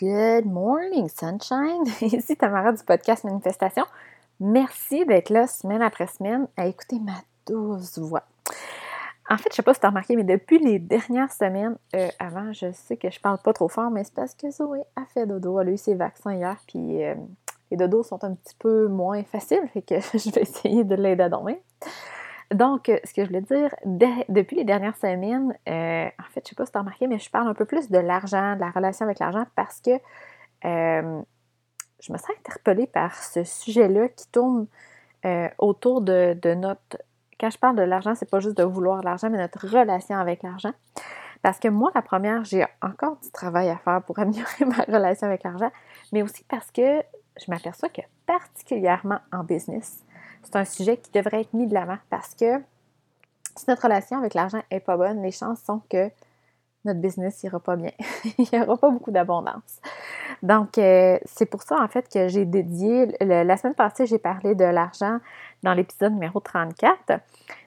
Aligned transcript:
Good 0.00 0.46
morning, 0.46 1.08
sunshine! 1.08 1.82
Ici 2.00 2.36
Tamara 2.36 2.70
du 2.70 2.84
podcast 2.84 3.24
Manifestation. 3.24 3.82
Merci 4.38 5.04
d'être 5.04 5.28
là 5.28 5.48
semaine 5.48 5.82
après 5.82 6.06
semaine 6.06 6.46
à 6.56 6.68
écouter 6.68 7.00
ma 7.00 7.16
douce 7.48 7.98
voix. 7.98 8.22
En 9.28 9.36
fait, 9.38 9.48
je 9.50 9.56
sais 9.56 9.62
pas 9.62 9.74
si 9.74 9.80
tu 9.80 9.86
as 9.86 9.88
remarqué, 9.88 10.14
mais 10.14 10.22
depuis 10.22 10.60
les 10.60 10.78
dernières 10.78 11.32
semaines, 11.32 11.76
euh, 11.96 12.06
avant, 12.20 12.52
je 12.52 12.70
sais 12.70 12.96
que 12.96 13.10
je 13.10 13.18
parle 13.18 13.38
pas 13.38 13.52
trop 13.52 13.66
fort, 13.66 13.90
mais 13.90 14.04
c'est 14.04 14.14
parce 14.14 14.36
que 14.36 14.48
Zoé 14.52 14.82
a 14.94 15.04
fait 15.06 15.26
dodo. 15.26 15.58
Elle 15.58 15.70
a 15.70 15.72
eu 15.72 15.76
ses 15.76 15.96
vaccins 15.96 16.32
hier, 16.32 16.56
puis 16.68 17.02
euh, 17.02 17.16
les 17.72 17.76
dodos 17.76 18.04
sont 18.04 18.22
un 18.22 18.34
petit 18.34 18.54
peu 18.56 18.86
moins 18.86 19.24
faciles, 19.24 19.66
fait 19.74 19.82
que 19.82 19.98
je 20.16 20.30
vais 20.30 20.42
essayer 20.42 20.84
de 20.84 20.94
l'aider 20.94 21.24
à 21.24 21.28
dormir. 21.28 21.56
Donc, 22.52 22.88
euh, 22.88 22.98
ce 23.04 23.12
que 23.12 23.22
je 23.22 23.28
voulais 23.28 23.42
dire, 23.42 23.74
depuis 23.84 24.56
les 24.56 24.64
dernières 24.64 24.96
semaines, 24.96 25.54
euh, 25.68 26.06
en 26.06 26.30
fait, 26.30 26.42
je 26.44 26.50
sais 26.50 26.54
pas 26.54 26.64
si 26.64 26.72
tu 26.72 26.78
as 26.78 26.80
remarqué, 26.80 27.06
mais 27.06 27.18
je 27.18 27.30
parle 27.30 27.48
un 27.48 27.54
peu 27.54 27.66
plus 27.66 27.90
de 27.90 27.98
l'argent, 27.98 28.54
de 28.54 28.60
la 28.60 28.70
relation 28.70 29.04
avec 29.04 29.18
l'argent, 29.18 29.44
parce 29.54 29.80
que 29.80 29.90
euh, 30.64 31.20
je 32.00 32.12
me 32.12 32.16
sens 32.16 32.30
interpellée 32.38 32.86
par 32.86 33.14
ce 33.14 33.44
sujet-là 33.44 34.08
qui 34.08 34.28
tourne 34.30 34.66
autour 35.58 36.00
de, 36.00 36.54
notre. 36.54 36.96
Quand 37.38 37.50
je 37.50 37.58
parle 37.58 37.76
de 37.76 37.82
l'argent, 37.82 38.14
c'est 38.14 38.30
pas 38.30 38.40
juste 38.40 38.56
de 38.56 38.62
vouloir 38.62 39.02
l'argent, 39.02 39.28
mais 39.28 39.36
notre 39.36 39.66
relation 39.66 40.16
avec 40.16 40.42
l'argent. 40.42 40.72
Parce 41.42 41.58
que 41.58 41.68
moi, 41.68 41.90
la 41.94 42.02
première, 42.02 42.44
j'ai 42.44 42.64
encore 42.80 43.18
du 43.20 43.30
travail 43.30 43.68
à 43.68 43.76
faire 43.76 44.02
pour 44.02 44.18
améliorer 44.20 44.64
ma 44.64 44.84
relation 44.84 45.26
avec 45.26 45.42
l'argent, 45.42 45.70
mais 46.12 46.22
aussi 46.22 46.44
parce 46.44 46.70
que 46.70 47.02
je 47.36 47.50
m'aperçois 47.50 47.90
que 47.90 48.02
particulièrement 48.26 49.18
en 49.32 49.44
business, 49.44 50.04
c'est 50.48 50.56
un 50.56 50.64
sujet 50.64 50.96
qui 50.96 51.10
devrait 51.10 51.42
être 51.42 51.52
mis 51.52 51.66
de 51.66 51.74
l'avant 51.74 51.98
parce 52.08 52.34
que 52.34 52.58
si 53.54 53.64
notre 53.68 53.82
relation 53.82 54.16
avec 54.16 54.32
l'argent 54.32 54.62
n'est 54.72 54.80
pas 54.80 54.96
bonne, 54.96 55.22
les 55.22 55.30
chances 55.30 55.60
sont 55.60 55.82
que 55.90 56.10
notre 56.86 57.00
business 57.00 57.42
n'ira 57.42 57.60
pas 57.60 57.76
bien. 57.76 57.90
Il 58.38 58.46
n'y 58.50 58.60
aura 58.60 58.78
pas 58.78 58.88
beaucoup 58.88 59.10
d'abondance. 59.10 59.80
Donc, 60.42 60.78
euh, 60.78 61.18
c'est 61.26 61.44
pour 61.44 61.62
ça, 61.62 61.82
en 61.82 61.88
fait, 61.88 62.08
que 62.08 62.28
j'ai 62.28 62.46
dédié, 62.46 63.14
la 63.20 63.56
semaine 63.58 63.74
passée, 63.74 64.06
j'ai 64.06 64.18
parlé 64.18 64.54
de 64.54 64.64
l'argent 64.64 65.18
dans 65.64 65.74
l'épisode 65.74 66.14
numéro 66.14 66.40
34. 66.40 67.20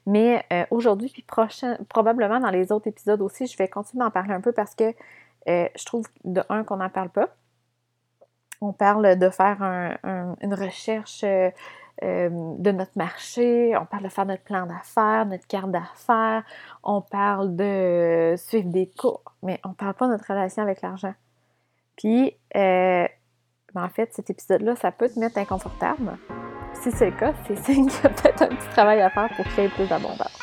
Mais 0.07 0.43
euh, 0.51 0.65
aujourd'hui, 0.71 1.09
puis 1.09 1.21
prochain, 1.21 1.77
probablement 1.89 2.39
dans 2.39 2.49
les 2.49 2.71
autres 2.71 2.87
épisodes 2.87 3.21
aussi, 3.21 3.45
je 3.45 3.57
vais 3.57 3.67
continuer 3.67 4.03
d'en 4.03 4.11
parler 4.11 4.33
un 4.33 4.41
peu 4.41 4.53
parce 4.53 4.73
que 4.73 4.95
euh, 5.49 5.67
je 5.75 5.85
trouve, 5.85 6.07
de 6.23 6.41
un, 6.49 6.63
qu'on 6.63 6.77
n'en 6.77 6.89
parle 6.89 7.09
pas. 7.09 7.27
On 8.61 8.73
parle 8.73 9.17
de 9.17 9.29
faire 9.29 9.61
une 10.03 10.53
recherche 10.53 11.25
euh, 12.03 12.29
de 12.57 12.71
notre 12.71 12.91
marché, 12.95 13.75
on 13.79 13.85
parle 13.85 14.03
de 14.03 14.09
faire 14.09 14.25
notre 14.25 14.43
plan 14.43 14.65
d'affaires, 14.65 15.25
notre 15.25 15.47
carte 15.47 15.71
d'affaires, 15.71 16.43
on 16.83 17.01
parle 17.01 17.55
de 17.55 18.35
suivre 18.37 18.69
des 18.69 18.87
cours, 18.87 19.23
mais 19.43 19.59
on 19.63 19.69
ne 19.69 19.73
parle 19.73 19.93
pas 19.93 20.07
de 20.07 20.11
notre 20.11 20.27
relation 20.27 20.63
avec 20.63 20.81
l'argent. 20.81 21.13
Puis, 21.97 22.35
euh, 22.55 23.07
ben, 23.73 23.83
en 23.83 23.89
fait, 23.89 24.13
cet 24.13 24.29
épisode-là, 24.29 24.75
ça 24.75 24.91
peut 24.91 25.09
te 25.09 25.19
mettre 25.19 25.37
inconfortable. 25.37 26.17
Si 26.73 26.91
c'est 26.91 27.11
le 27.11 27.17
cas, 27.17 27.33
c'est 27.47 27.55
signe 27.63 27.87
qu'il 27.87 28.03
y 28.03 28.07
a 28.07 28.09
peut-être 28.09 28.41
un 28.41 28.47
petit 28.47 28.69
travail 28.69 29.01
à 29.01 29.09
faire 29.09 29.29
pour 29.35 29.45
créer 29.45 29.69
plus 29.69 29.87
d'abondance. 29.87 30.40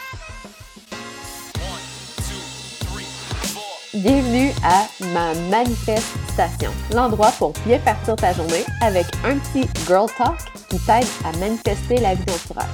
Bienvenue 3.94 4.50
à 4.62 4.84
ma 5.14 5.32
manifestation, 5.48 6.70
l'endroit 6.94 7.30
pour 7.38 7.54
bien 7.64 7.78
partir 7.78 8.16
ta 8.16 8.34
journée 8.34 8.66
avec 8.82 9.06
un 9.24 9.38
petit 9.38 9.66
girl 9.86 10.06
talk 10.18 10.36
qui 10.68 10.78
t'aide 10.84 11.08
à 11.24 11.34
manifester 11.38 11.96
la 11.96 12.14
vie 12.14 12.22
rêves. 12.54 12.68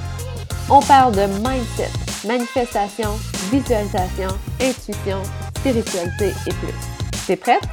On 0.69 0.81
parle 0.81 1.15
de 1.15 1.25
mindset, 1.37 1.87
manifestation, 2.27 3.11
visualisation, 3.49 4.27
intuition, 4.59 5.23
spiritualité 5.55 6.33
et 6.47 6.53
plus. 6.53 7.25
T'es 7.25 7.37
prête? 7.37 7.63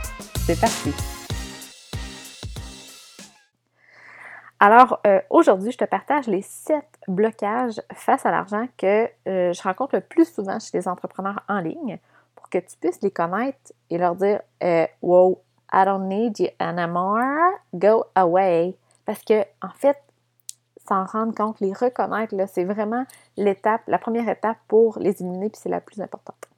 C'est 0.47 0.61
parti! 0.61 0.93
Alors, 4.61 5.01
euh, 5.05 5.21
aujourd'hui, 5.31 5.73
je 5.73 5.79
te 5.79 5.85
partage 5.85 6.29
les 6.29 6.43
sept 6.43 6.87
blocages 7.09 7.83
face 7.93 8.25
à 8.25 8.31
l'argent 8.31 8.69
que 8.79 9.09
euh, 9.27 9.53
je 9.53 9.63
rencontre 9.63 9.97
le 9.97 10.01
plus 10.01 10.33
souvent 10.33 10.61
chez 10.61 10.79
les 10.79 10.87
entrepreneurs 10.87 11.41
en 11.49 11.59
ligne 11.59 11.99
que 12.53 12.59
tu 12.59 12.77
puisses 12.77 13.01
les 13.03 13.11
connaître 13.11 13.73
et 13.91 13.99
leur 13.99 14.15
dire 14.15 14.41
euh, 14.63 14.87
Wow, 15.01 15.43
I 15.73 15.85
don't 15.85 16.07
need 16.07 16.39
you 16.39 16.49
anymore, 16.61 17.55
go 17.75 18.05
away. 18.15 18.77
Parce 19.07 19.25
que, 19.25 19.43
en 19.63 19.71
fait, 19.75 19.97
s'en 20.87 21.05
rendre 21.05 21.35
compte, 21.35 21.59
les 21.61 21.73
reconnaître, 21.73 22.35
c'est 22.49 22.65
vraiment 22.65 23.05
l'étape, 23.37 23.83
la 23.87 23.99
première 23.99 24.29
étape 24.29 24.59
pour 24.69 24.99
les 24.99 25.23
éliminer, 25.23 25.49
puis 25.49 25.61
c'est 25.61 25.71
la 25.71 25.81
plus 25.81 26.01
importante. 26.01 26.49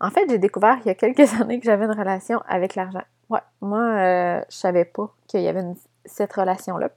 En 0.00 0.10
fait, 0.10 0.28
j'ai 0.28 0.38
découvert 0.38 0.78
il 0.84 0.88
y 0.88 0.90
a 0.90 0.94
quelques 0.94 1.32
années 1.40 1.58
que 1.58 1.64
j'avais 1.64 1.86
une 1.86 1.98
relation 1.98 2.40
avec 2.46 2.74
l'argent. 2.74 3.02
Ouais, 3.30 3.40
moi, 3.62 3.80
euh, 3.80 4.42
je 4.50 4.56
savais 4.56 4.84
pas 4.84 5.08
qu'il 5.26 5.40
y 5.40 5.48
avait 5.48 5.64
cette 6.04 6.32
relation-là. 6.34 6.90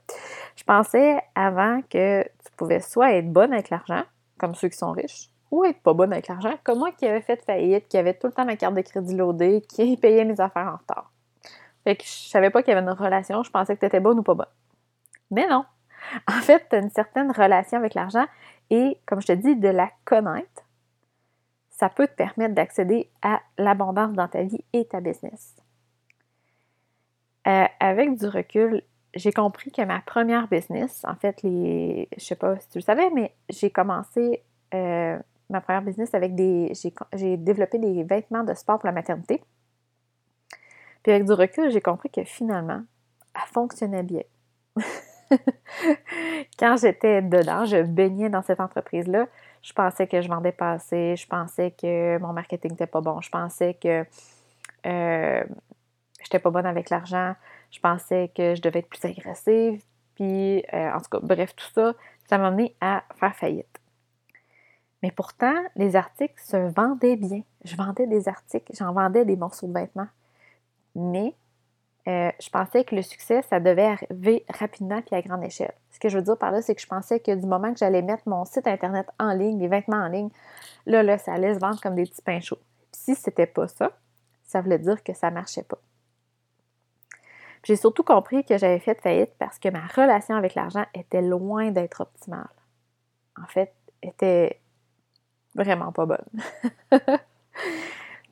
Je 0.56 0.64
pensais 0.64 1.18
avant 1.34 1.80
que 1.88 2.22
tu 2.22 2.52
pouvais 2.56 2.80
soit 2.80 3.14
être 3.14 3.32
bonne 3.32 3.54
avec 3.54 3.70
l'argent, 3.70 4.02
comme 4.38 4.54
ceux 4.54 4.68
qui 4.68 4.76
sont 4.76 4.92
riches, 4.92 5.30
ou 5.50 5.64
être 5.64 5.80
pas 5.80 5.94
bonne 5.94 6.12
avec 6.12 6.28
l'argent, 6.28 6.54
comme 6.64 6.78
moi 6.78 6.92
qui 6.92 7.06
avais 7.06 7.20
fait 7.20 7.42
faillite, 7.44 7.88
qui 7.88 7.96
avait 7.96 8.14
tout 8.14 8.26
le 8.26 8.32
temps 8.32 8.44
ma 8.44 8.56
carte 8.56 8.74
de 8.74 8.82
crédit 8.82 9.16
loadée, 9.16 9.62
qui 9.68 9.96
payait 10.00 10.24
mes 10.24 10.40
affaires 10.40 10.68
en 10.68 10.76
retard. 10.76 11.10
Fait 11.84 11.96
que 11.96 12.04
je 12.04 12.28
savais 12.28 12.50
pas 12.50 12.62
qu'il 12.62 12.74
y 12.74 12.76
avait 12.76 12.86
une 12.86 12.96
relation, 12.96 13.42
je 13.42 13.50
pensais 13.50 13.74
que 13.74 13.80
tu 13.80 13.86
étais 13.86 14.00
bonne 14.00 14.18
ou 14.18 14.22
pas 14.22 14.34
bonne. 14.34 14.46
Mais 15.30 15.46
non. 15.46 15.64
En 16.28 16.40
fait, 16.40 16.66
tu 16.70 16.76
as 16.76 16.78
une 16.78 16.90
certaine 16.90 17.30
relation 17.32 17.76
avec 17.78 17.94
l'argent 17.94 18.24
et, 18.70 18.98
comme 19.04 19.20
je 19.20 19.26
te 19.26 19.32
dis, 19.32 19.56
de 19.56 19.68
la 19.68 19.90
connaître, 20.04 20.62
ça 21.70 21.88
peut 21.88 22.06
te 22.06 22.14
permettre 22.14 22.54
d'accéder 22.54 23.10
à 23.22 23.40
l'abondance 23.56 24.12
dans 24.12 24.28
ta 24.28 24.42
vie 24.42 24.64
et 24.72 24.84
ta 24.86 25.00
business. 25.00 25.56
Euh, 27.46 27.66
avec 27.80 28.16
du 28.16 28.26
recul, 28.26 28.82
j'ai 29.14 29.32
compris 29.32 29.70
que 29.70 29.82
ma 29.82 30.00
première 30.00 30.48
business, 30.48 31.04
en 31.04 31.14
fait, 31.14 31.42
les, 31.42 32.08
je 32.16 32.24
sais 32.24 32.36
pas 32.36 32.58
si 32.58 32.68
tu 32.68 32.78
le 32.78 32.82
savais, 32.82 33.10
mais 33.10 33.34
j'ai 33.48 33.70
commencé 33.70 34.42
euh, 34.74 35.18
ma 35.50 35.60
première 35.60 35.82
business 35.82 36.14
avec 36.14 36.34
des, 36.34 36.72
j'ai 37.14 37.36
développé 37.36 37.78
des 37.78 38.04
vêtements 38.04 38.44
de 38.44 38.54
sport 38.54 38.78
pour 38.78 38.86
la 38.86 38.92
maternité. 38.92 39.42
Puis 41.02 41.12
avec 41.12 41.24
du 41.24 41.32
recul, 41.32 41.70
j'ai 41.70 41.80
compris 41.80 42.10
que 42.10 42.24
finalement, 42.24 42.82
elle 43.34 43.52
fonctionnait 43.52 44.02
bien. 44.02 44.22
Quand 46.58 46.76
j'étais 46.80 47.22
dedans, 47.22 47.64
je 47.64 47.82
baignais 47.82 48.30
dans 48.30 48.42
cette 48.42 48.60
entreprise-là, 48.60 49.26
je 49.62 49.72
pensais 49.72 50.06
que 50.06 50.20
je 50.20 50.28
vendais 50.28 50.52
pas 50.52 50.78
je 50.78 51.26
pensais 51.26 51.72
que 51.72 52.18
mon 52.18 52.32
marketing 52.32 52.72
n'était 52.72 52.86
pas 52.86 53.00
bon, 53.00 53.20
je 53.20 53.30
pensais 53.30 53.74
que 53.74 54.04
euh, 54.86 55.44
je 56.18 56.24
n'étais 56.24 56.38
pas 56.38 56.50
bonne 56.50 56.66
avec 56.66 56.90
l'argent, 56.90 57.34
je 57.70 57.80
pensais 57.80 58.30
que 58.34 58.54
je 58.54 58.62
devais 58.62 58.80
être 58.80 58.88
plus 58.88 59.04
agressive, 59.04 59.82
puis 60.14 60.64
euh, 60.72 60.92
en 60.92 61.00
tout 61.00 61.10
cas, 61.10 61.20
bref, 61.22 61.54
tout 61.54 61.70
ça, 61.74 61.94
ça 62.26 62.38
m'a 62.38 62.48
amené 62.48 62.74
à 62.80 63.04
faire 63.18 63.34
faillite. 63.36 63.80
Mais 65.02 65.10
pourtant, 65.10 65.54
les 65.76 65.96
articles 65.96 66.40
se 66.40 66.56
vendaient 66.56 67.16
bien. 67.16 67.42
Je 67.64 67.76
vendais 67.76 68.06
des 68.06 68.28
articles, 68.28 68.72
j'en 68.76 68.92
vendais 68.92 69.24
des 69.24 69.36
morceaux 69.36 69.68
de 69.68 69.72
vêtements. 69.72 70.08
Mais 70.94 71.34
euh, 72.08 72.30
je 72.40 72.48
pensais 72.48 72.84
que 72.84 72.94
le 72.94 73.02
succès, 73.02 73.42
ça 73.42 73.60
devait 73.60 73.84
arriver 73.84 74.44
rapidement 74.48 75.02
puis 75.02 75.14
à 75.14 75.22
grande 75.22 75.44
échelle. 75.44 75.74
Ce 75.90 76.00
que 76.00 76.08
je 76.08 76.16
veux 76.16 76.24
dire 76.24 76.38
par 76.38 76.50
là, 76.50 76.62
c'est 76.62 76.74
que 76.74 76.80
je 76.80 76.86
pensais 76.86 77.20
que 77.20 77.34
du 77.34 77.46
moment 77.46 77.72
que 77.72 77.78
j'allais 77.78 78.02
mettre 78.02 78.22
mon 78.26 78.44
site 78.44 78.66
Internet 78.66 79.06
en 79.18 79.32
ligne, 79.32 79.58
les 79.58 79.68
vêtements 79.68 79.98
en 79.98 80.08
ligne, 80.08 80.30
là, 80.86 81.02
là, 81.02 81.18
ça 81.18 81.34
allait 81.34 81.54
se 81.54 81.60
vendre 81.60 81.80
comme 81.80 81.94
des 81.94 82.04
petits 82.04 82.22
pains 82.22 82.40
chauds. 82.40 82.60
Puis 82.92 83.00
si 83.02 83.14
c'était 83.14 83.46
pas 83.46 83.68
ça, 83.68 83.92
ça 84.42 84.60
voulait 84.62 84.78
dire 84.78 85.02
que 85.02 85.12
ça 85.12 85.30
marchait 85.30 85.64
pas. 85.64 85.78
J'ai 87.64 87.76
surtout 87.76 88.04
compris 88.04 88.44
que 88.44 88.56
j'avais 88.56 88.78
fait 88.78 89.00
faillite 89.00 89.32
parce 89.38 89.58
que 89.58 89.68
ma 89.68 89.86
relation 89.86 90.34
avec 90.34 90.54
l'argent 90.54 90.86
était 90.94 91.22
loin 91.22 91.70
d'être 91.70 92.00
optimale. 92.00 92.48
En 93.40 93.46
fait, 93.46 93.74
était 94.02 94.60
vraiment 95.54 95.92
pas 95.92 96.06
bonne. 96.06 96.26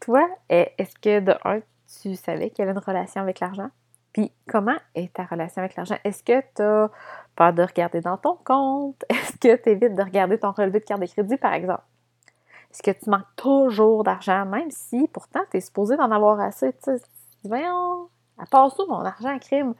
Toi, 0.01 0.29
est-ce 0.49 0.95
que 1.01 1.21
de 1.21 1.35
un, 1.45 1.61
tu 2.01 2.15
savais 2.17 2.51
qu'il 2.51 2.61
y 2.61 2.69
avait 2.69 2.73
une 2.73 2.85
relation 2.85 3.21
avec 3.21 3.41
l'argent? 3.41 3.71
Puis 4.13 4.33
comment 4.49 4.77
est 4.95 5.13
ta 5.13 5.25
relation 5.25 5.61
avec 5.61 5.77
l'argent? 5.77 5.97
Est-ce 6.05 6.23
que 6.23 6.41
tu 6.55 6.63
as 6.63 6.91
peur 7.35 7.53
de 7.53 7.63
regarder 7.63 8.01
dans 8.01 8.17
ton 8.17 8.39
compte? 8.45 9.05
Est-ce 9.11 9.33
que 9.37 9.57
tu 9.57 9.69
évites 9.71 9.95
de 9.95 10.03
regarder 10.03 10.39
ton 10.39 10.53
relevé 10.53 10.81
de 10.81 10.85
carte 10.85 11.01
de 11.01 11.07
crédit, 11.07 11.37
par 11.37 11.53
exemple? 11.53 11.83
Est-ce 12.71 12.83
que 12.83 12.91
tu 12.91 13.11
manques 13.11 13.27
toujours 13.37 14.05
d'argent, 14.05 14.45
même 14.47 14.71
si 14.71 15.09
pourtant 15.09 15.41
tu 15.51 15.59
es 15.59 15.61
supposé 15.61 15.97
d'en 15.97 16.11
avoir 16.11 16.41
assez? 16.41 16.73
Tu 16.73 16.79
sais, 16.83 17.03
voyons, 17.45 18.09
à 18.39 18.47
part 18.47 18.71
ça, 18.71 18.85
mon 18.89 19.05
argent 19.05 19.39
crime, 19.39 19.75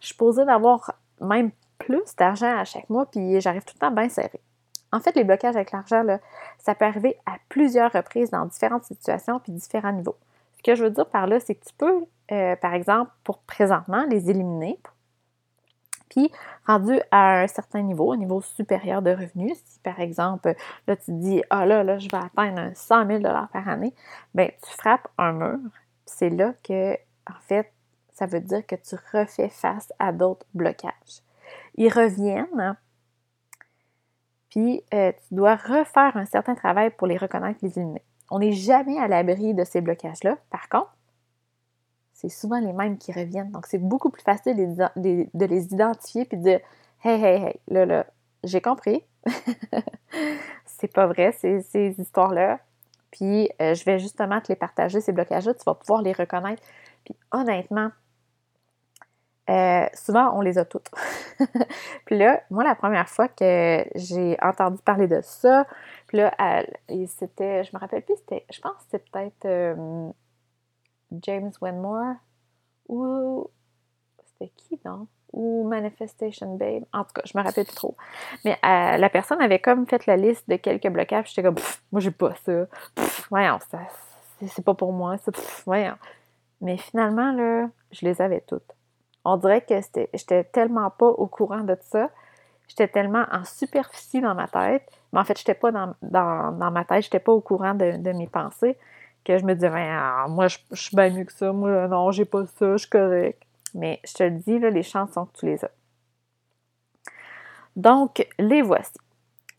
je 0.00 0.06
suis 0.06 0.14
supposée 0.14 0.44
d'avoir 0.44 0.92
même 1.20 1.50
plus 1.78 2.14
d'argent 2.16 2.58
à 2.58 2.64
chaque 2.64 2.88
mois, 2.90 3.06
puis 3.06 3.40
j'arrive 3.40 3.64
tout 3.64 3.74
le 3.76 3.80
temps 3.80 3.90
bien 3.90 4.08
serré. 4.08 4.40
En 4.92 5.00
fait, 5.00 5.14
les 5.16 5.24
blocages 5.24 5.56
avec 5.56 5.72
l'argent, 5.72 6.04
ça 6.58 6.74
peut 6.74 6.84
arriver 6.84 7.18
à 7.26 7.36
plusieurs 7.48 7.92
reprises 7.92 8.30
dans 8.30 8.44
différentes 8.46 8.84
situations 8.84 9.40
puis 9.40 9.52
différents 9.52 9.92
niveaux. 9.92 10.16
Ce 10.58 10.62
que 10.62 10.74
je 10.74 10.84
veux 10.84 10.90
dire 10.90 11.08
par 11.08 11.26
là, 11.26 11.40
c'est 11.40 11.54
que 11.54 11.64
tu 11.64 11.74
peux, 11.76 12.04
euh, 12.30 12.56
par 12.56 12.74
exemple, 12.74 13.10
pour 13.24 13.38
présentement, 13.38 14.04
les 14.08 14.30
éliminer. 14.30 14.78
Puis, 16.08 16.30
rendu 16.66 17.00
à 17.10 17.40
un 17.40 17.46
certain 17.46 17.80
niveau, 17.80 18.12
un 18.12 18.18
niveau 18.18 18.42
supérieur 18.42 19.00
de 19.00 19.12
revenus, 19.12 19.56
si 19.64 19.80
par 19.80 19.98
exemple, 19.98 20.54
là, 20.86 20.96
tu 20.96 21.06
te 21.06 21.10
dis, 21.12 21.42
ah 21.48 21.64
là, 21.64 21.82
là, 21.82 21.98
je 21.98 22.08
vais 22.10 22.18
atteindre 22.18 22.70
100 22.74 23.06
000 23.06 23.22
par 23.22 23.68
année, 23.68 23.94
bien, 24.34 24.48
tu 24.62 24.70
frappes 24.76 25.08
un 25.16 25.32
mur. 25.32 25.58
C'est 26.04 26.28
là 26.28 26.52
que 26.62 26.92
en 27.30 27.40
fait, 27.40 27.72
ça 28.12 28.26
veut 28.26 28.40
dire 28.40 28.66
que 28.66 28.76
tu 28.76 28.96
refais 29.12 29.48
face 29.48 29.92
à 29.98 30.12
d'autres 30.12 30.46
blocages. 30.54 31.22
Ils 31.76 31.88
reviennent, 31.88 32.76
puis 34.52 34.84
euh, 34.92 35.12
tu 35.12 35.34
dois 35.34 35.56
refaire 35.56 36.14
un 36.14 36.26
certain 36.26 36.54
travail 36.54 36.90
pour 36.90 37.06
les 37.06 37.16
reconnaître, 37.16 37.58
les 37.62 37.78
éliminer. 37.78 38.04
On 38.30 38.38
n'est 38.38 38.52
jamais 38.52 38.98
à 38.98 39.08
l'abri 39.08 39.54
de 39.54 39.64
ces 39.64 39.80
blocages-là. 39.80 40.36
Par 40.50 40.68
contre, 40.68 40.94
c'est 42.12 42.28
souvent 42.28 42.60
les 42.60 42.74
mêmes 42.74 42.98
qui 42.98 43.12
reviennent. 43.12 43.50
Donc, 43.50 43.66
c'est 43.66 43.78
beaucoup 43.78 44.10
plus 44.10 44.22
facile 44.22 44.54
de 44.54 45.44
les 45.46 45.72
identifier 45.72 46.26
puis 46.26 46.36
de 46.36 46.60
Hey, 47.02 47.24
hey, 47.24 47.42
hey, 47.42 47.60
là, 47.68 47.86
là, 47.86 48.06
j'ai 48.44 48.60
compris. 48.60 49.02
c'est 50.66 50.92
pas 50.92 51.06
vrai, 51.06 51.32
ces, 51.32 51.62
ces 51.62 51.98
histoires-là. 51.98 52.60
Puis, 53.10 53.48
euh, 53.60 53.74
je 53.74 53.84
vais 53.84 53.98
justement 53.98 54.40
te 54.42 54.48
les 54.52 54.56
partager, 54.56 55.00
ces 55.00 55.12
blocages-là. 55.12 55.54
Tu 55.54 55.64
vas 55.64 55.74
pouvoir 55.74 56.02
les 56.02 56.12
reconnaître. 56.12 56.62
Puis, 57.04 57.16
honnêtement, 57.32 57.90
euh, 59.50 59.86
souvent, 59.94 60.36
on 60.36 60.40
les 60.40 60.56
a 60.58 60.64
toutes. 60.64 60.90
puis 62.06 62.16
là, 62.16 62.42
moi, 62.50 62.62
la 62.62 62.74
première 62.74 63.08
fois 63.08 63.28
que 63.28 63.84
j'ai 63.94 64.36
entendu 64.40 64.78
parler 64.84 65.08
de 65.08 65.20
ça, 65.20 65.66
puis 66.06 66.18
là, 66.18 66.34
c'était, 67.06 67.64
je 67.64 67.70
me 67.74 67.80
rappelle 67.80 68.02
plus, 68.02 68.16
c'était, 68.16 68.46
je 68.52 68.60
pense 68.60 68.74
que 68.74 68.82
c'était 68.84 69.04
peut-être 69.10 69.44
euh, 69.46 70.10
James 71.22 71.50
Wenmore 71.60 72.14
ou 72.88 73.48
c'était 74.24 74.52
qui, 74.56 74.80
non? 74.84 75.08
Ou 75.32 75.66
Manifestation 75.66 76.56
Babe. 76.56 76.84
En 76.92 77.04
tout 77.04 77.12
cas, 77.14 77.22
je 77.24 77.36
me 77.36 77.42
rappelle 77.42 77.64
plus 77.64 77.74
trop. 77.74 77.96
Mais 78.44 78.52
euh, 78.52 78.98
la 78.98 79.08
personne 79.08 79.40
avait 79.40 79.60
comme 79.60 79.86
fait 79.86 80.04
la 80.06 80.16
liste 80.16 80.48
de 80.48 80.56
quelques 80.56 80.88
blocages. 80.88 81.30
J'étais 81.30 81.42
comme, 81.42 81.56
moi, 81.90 82.00
j'ai 82.00 82.10
pas 82.10 82.34
ça. 82.44 82.66
voyons, 83.30 83.58
ça, 83.70 83.80
c'est 84.46 84.64
pas 84.64 84.74
pour 84.74 84.92
moi. 84.92 85.16
Ça, 85.18 85.32
voyons. 85.64 85.96
Mais 86.60 86.76
finalement, 86.76 87.32
là, 87.32 87.70
je 87.90 88.04
les 88.04 88.20
avais 88.20 88.42
toutes. 88.42 88.76
On 89.24 89.36
dirait 89.36 89.60
que 89.60 89.74
j'étais 90.14 90.44
tellement 90.44 90.90
pas 90.90 91.06
au 91.06 91.26
courant 91.26 91.60
de 91.60 91.76
ça. 91.80 92.10
J'étais 92.68 92.88
tellement 92.88 93.24
en 93.30 93.44
superficie 93.44 94.20
dans 94.20 94.34
ma 94.34 94.48
tête. 94.48 94.88
Mais 95.12 95.20
en 95.20 95.24
fait, 95.24 95.38
j'étais 95.38 95.54
pas 95.54 95.70
dans, 95.70 96.70
ma 96.70 96.84
tête, 96.84 97.02
j'étais 97.04 97.20
pas 97.20 97.32
au 97.32 97.40
courant 97.40 97.74
de, 97.74 98.12
mes 98.12 98.26
pensées. 98.26 98.76
Que 99.24 99.38
je 99.38 99.44
me 99.44 99.54
disais, 99.54 99.70
ah, 99.72 100.26
moi, 100.28 100.48
je, 100.48 100.58
suis 100.72 100.96
bien 100.96 101.10
mieux 101.10 101.24
que 101.24 101.32
ça. 101.32 101.52
Moi, 101.52 101.86
non, 101.86 102.10
j'ai 102.10 102.24
pas 102.24 102.44
ça, 102.46 102.72
je 102.72 102.78
suis 102.78 102.90
correct. 102.90 103.40
Mais 103.74 104.00
je 104.04 104.14
te 104.14 104.22
le 104.24 104.30
dis, 104.30 104.58
là, 104.58 104.70
les 104.70 104.82
chances 104.82 105.12
sont 105.12 105.26
que 105.26 105.38
tu 105.38 105.46
les 105.46 105.64
as. 105.64 105.70
Donc, 107.76 108.26
les 108.38 108.62
voici. 108.62 108.92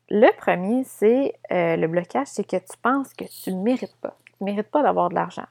Le 0.09 0.35
premier, 0.35 0.83
c'est 0.83 1.33
euh, 1.51 1.77
le 1.77 1.87
blocage, 1.87 2.27
c'est 2.27 2.43
que 2.43 2.57
tu 2.57 2.77
penses 2.81 3.13
que 3.13 3.23
tu 3.23 3.53
ne 3.53 3.61
mérites 3.61 3.95
pas. 4.01 4.17
Tu 4.25 4.43
ne 4.43 4.45
mérites 4.45 4.69
pas 4.69 4.83
d'avoir 4.83 5.09
de 5.09 5.15
l'argent 5.15 5.45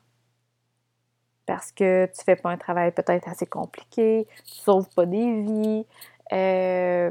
parce 1.46 1.72
que 1.72 2.06
tu 2.06 2.24
fais 2.24 2.36
pas 2.36 2.50
un 2.50 2.56
travail 2.56 2.92
peut-être 2.92 3.28
assez 3.28 3.46
compliqué, 3.46 4.26
tu 4.44 4.54
sauves 4.54 4.88
pas 4.94 5.06
des 5.06 5.42
vies, 5.42 5.86
euh, 6.32 7.10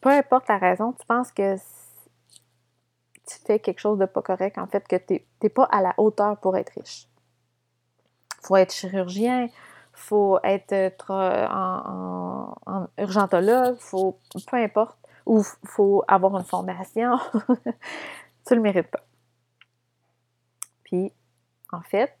peu 0.00 0.10
importe 0.10 0.48
la 0.48 0.58
raison, 0.58 0.92
tu 0.92 1.06
penses 1.06 1.32
que 1.32 1.56
tu 1.56 3.38
fais 3.46 3.58
quelque 3.58 3.80
chose 3.80 3.98
de 3.98 4.06
pas 4.06 4.22
correct, 4.22 4.58
en 4.58 4.66
fait, 4.66 4.86
que 4.86 4.96
tu 4.96 5.24
n'es 5.42 5.48
pas 5.48 5.64
à 5.64 5.80
la 5.80 5.94
hauteur 5.98 6.38
pour 6.38 6.56
être 6.56 6.72
riche. 6.76 7.08
Faut 8.42 8.56
être 8.56 8.72
chirurgien, 8.72 9.48
faut 9.92 10.38
être 10.44 11.10
en, 11.10 12.54
en, 12.66 12.86
urgentologue, 12.98 13.76
faut, 13.78 14.18
peu 14.50 14.56
importe, 14.56 14.98
ou 15.26 15.42
faut 15.64 16.02
avoir 16.08 16.36
une 16.36 16.44
formation, 16.44 17.18
tu 18.46 18.54
le 18.54 18.60
mérites 18.60 18.90
pas. 18.90 19.04
Puis, 20.84 21.12
en 21.72 21.82
fait, 21.82 22.16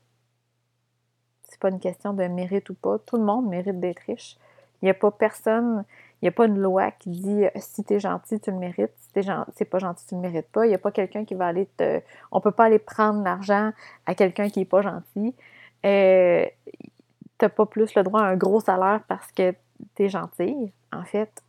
pas 1.58 1.70
une 1.70 1.80
question 1.80 2.12
de 2.12 2.24
mérite 2.24 2.68
ou 2.70 2.74
pas. 2.74 2.98
Tout 2.98 3.16
le 3.16 3.24
monde 3.24 3.48
mérite 3.48 3.80
d'être 3.80 4.00
riche. 4.06 4.36
Il 4.82 4.86
n'y 4.86 4.90
a 4.90 4.94
pas 4.94 5.10
personne, 5.10 5.84
il 6.20 6.24
n'y 6.24 6.28
a 6.28 6.32
pas 6.32 6.46
une 6.46 6.58
loi 6.58 6.90
qui 6.90 7.10
dit 7.10 7.44
si 7.56 7.84
tu 7.84 7.94
es 7.94 8.00
gentil, 8.00 8.40
tu 8.40 8.50
le 8.50 8.58
mérites. 8.58 8.92
Si 8.98 9.12
tu 9.12 9.20
n'es 9.20 9.64
pas 9.66 9.78
gentil, 9.78 10.06
tu 10.06 10.14
ne 10.14 10.22
le 10.22 10.28
mérites 10.30 10.48
pas. 10.48 10.66
Il 10.66 10.68
n'y 10.68 10.74
a 10.74 10.78
pas 10.78 10.90
quelqu'un 10.90 11.24
qui 11.24 11.34
va 11.34 11.46
aller 11.46 11.66
te. 11.76 12.00
On 12.30 12.38
ne 12.38 12.42
peut 12.42 12.52
pas 12.52 12.64
aller 12.64 12.78
prendre 12.78 13.22
l'argent 13.22 13.72
à 14.06 14.14
quelqu'un 14.14 14.48
qui 14.48 14.60
n'est 14.60 14.64
pas 14.64 14.82
gentil. 14.82 15.34
Euh, 15.84 16.46
tu 17.38 17.44
n'as 17.44 17.48
pas 17.48 17.66
plus 17.66 17.94
le 17.94 18.02
droit 18.02 18.20
à 18.22 18.26
un 18.26 18.36
gros 18.36 18.60
salaire 18.60 19.02
parce 19.08 19.32
que 19.32 19.52
tu 19.94 20.04
es 20.04 20.08
gentil. 20.08 20.72
En 20.92 21.04
fait, 21.04 21.42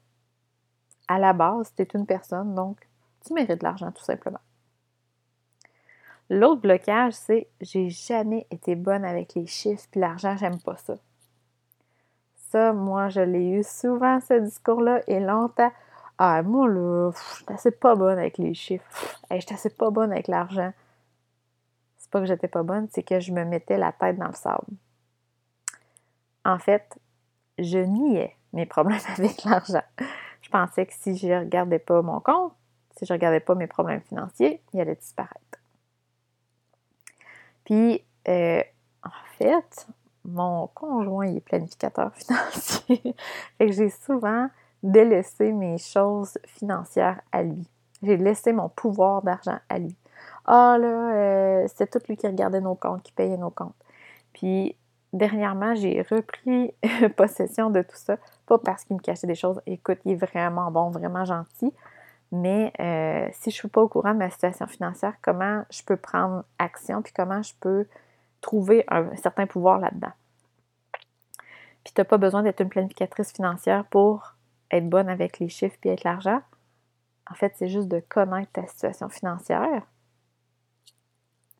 à 1.07 1.19
la 1.19 1.33
base, 1.33 1.73
tu 1.75 1.81
es 1.81 1.87
une 1.93 2.05
personne, 2.05 2.55
donc 2.55 2.77
tu 3.25 3.33
mérites 3.33 3.59
de 3.59 3.63
l'argent 3.63 3.91
tout 3.91 4.03
simplement. 4.03 4.39
L'autre 6.33 6.61
blocage, 6.61 7.11
c'est 7.11 7.49
j'ai 7.59 7.89
jamais 7.89 8.47
été 8.51 8.75
bonne 8.75 9.03
avec 9.03 9.35
les 9.35 9.45
chiffres 9.47 9.85
puis 9.91 9.99
l'argent, 9.99 10.37
j'aime 10.37 10.61
pas 10.61 10.77
ça. 10.77 10.95
Ça, 12.35 12.71
moi, 12.71 13.09
je 13.09 13.19
l'ai 13.19 13.49
eu 13.49 13.63
souvent, 13.63 14.21
ce 14.21 14.35
discours-là, 14.35 15.01
et 15.07 15.19
longtemps. 15.19 15.73
Ah, 16.17 16.41
moi, 16.41 16.69
là, 16.69 17.11
je 17.11 17.35
suis 17.35 17.45
assez 17.49 17.71
pas 17.71 17.95
bonne 17.95 18.17
avec 18.17 18.37
les 18.37 18.53
chiffres. 18.53 18.85
Je 19.29 19.41
suis 19.41 19.53
assez 19.53 19.71
pas 19.71 19.89
bonne 19.89 20.13
avec 20.13 20.29
l'argent. 20.29 20.71
C'est 21.97 22.09
pas 22.09 22.21
que 22.21 22.27
j'étais 22.27 22.47
pas 22.47 22.63
bonne, 22.63 22.87
c'est 22.91 23.03
que 23.03 23.19
je 23.19 23.33
me 23.33 23.43
mettais 23.43 23.77
la 23.77 23.91
tête 23.91 24.17
dans 24.17 24.27
le 24.27 24.33
sable. 24.33 24.77
En 26.45 26.59
fait, 26.59 26.97
je 27.59 27.79
niais 27.79 28.37
mes 28.53 28.65
problèmes 28.65 29.01
avec 29.17 29.43
l'argent. 29.43 29.83
Je 30.41 30.49
pensais 30.49 30.85
que 30.85 30.93
si 30.93 31.17
je 31.17 31.27
regardais 31.27 31.79
pas 31.79 32.01
mon 32.01 32.21
compte, 32.21 32.53
si 32.95 33.05
je 33.05 33.11
regardais 33.11 33.41
pas 33.41 33.55
mes 33.55 33.67
problèmes 33.67 34.01
financiers, 34.01 34.63
ils 34.73 34.79
allaient 34.79 34.95
disparaître. 34.95 35.50
Puis, 37.65 38.03
euh, 38.27 38.61
en 39.03 39.37
fait, 39.37 39.87
mon 40.25 40.67
conjoint 40.67 41.27
est 41.33 41.41
planificateur 41.41 42.13
financier. 42.15 43.15
fait 43.57 43.65
que 43.65 43.71
j'ai 43.71 43.89
souvent 43.89 44.49
délaissé 44.83 45.51
mes 45.51 45.77
choses 45.77 46.37
financières 46.45 47.21
à 47.31 47.43
lui. 47.43 47.67
J'ai 48.01 48.17
laissé 48.17 48.51
mon 48.51 48.69
pouvoir 48.69 49.21
d'argent 49.21 49.59
à 49.69 49.79
lui. 49.79 49.95
Ah 50.45 50.77
là, 50.79 50.87
euh, 50.87 51.67
c'est 51.75 51.89
tout 51.89 51.99
lui 52.07 52.17
qui 52.17 52.27
regardait 52.27 52.61
nos 52.61 52.75
comptes, 52.75 53.03
qui 53.03 53.11
payait 53.11 53.37
nos 53.37 53.51
comptes. 53.51 53.75
Puis 54.33 54.75
dernièrement, 55.13 55.75
j'ai 55.75 56.01
repris 56.01 56.73
possession 57.17 57.69
de 57.69 57.81
tout 57.81 57.95
ça. 57.95 58.17
Pas 58.47 58.57
parce 58.57 58.83
qu'il 58.83 58.95
me 58.95 59.01
cachait 59.01 59.27
des 59.27 59.35
choses. 59.35 59.61
Écoute, 59.65 59.99
il 60.05 60.13
est 60.13 60.15
vraiment 60.15 60.71
bon, 60.71 60.89
vraiment 60.89 61.25
gentil. 61.25 61.71
Mais 62.31 62.71
euh, 62.79 63.27
si 63.33 63.51
je 63.51 63.55
ne 63.57 63.59
suis 63.59 63.67
pas 63.67 63.81
au 63.81 63.89
courant 63.89 64.13
de 64.13 64.19
ma 64.19 64.29
situation 64.29 64.67
financière, 64.67 65.15
comment 65.21 65.63
je 65.69 65.83
peux 65.83 65.97
prendre 65.97 66.45
action, 66.59 67.01
puis 67.01 67.11
comment 67.13 67.41
je 67.41 67.53
peux 67.59 67.87
trouver 68.39 68.85
un 68.87 69.15
certain 69.17 69.47
pouvoir 69.47 69.79
là-dedans? 69.79 70.13
Puis 71.83 71.93
tu 71.93 71.99
n'as 71.99 72.05
pas 72.05 72.17
besoin 72.17 72.43
d'être 72.43 72.61
une 72.61 72.69
planificatrice 72.69 73.33
financière 73.33 73.85
pour 73.85 74.35
être 74.69 74.87
bonne 74.87 75.09
avec 75.09 75.39
les 75.39 75.49
chiffres 75.49 75.77
puis 75.81 75.89
avec 75.89 76.03
l'argent. 76.03 76.41
En 77.29 77.33
fait, 77.33 77.53
c'est 77.55 77.67
juste 77.67 77.87
de 77.87 77.99
connaître 77.99 78.51
ta 78.51 78.65
situation 78.67 79.09
financière. 79.09 79.83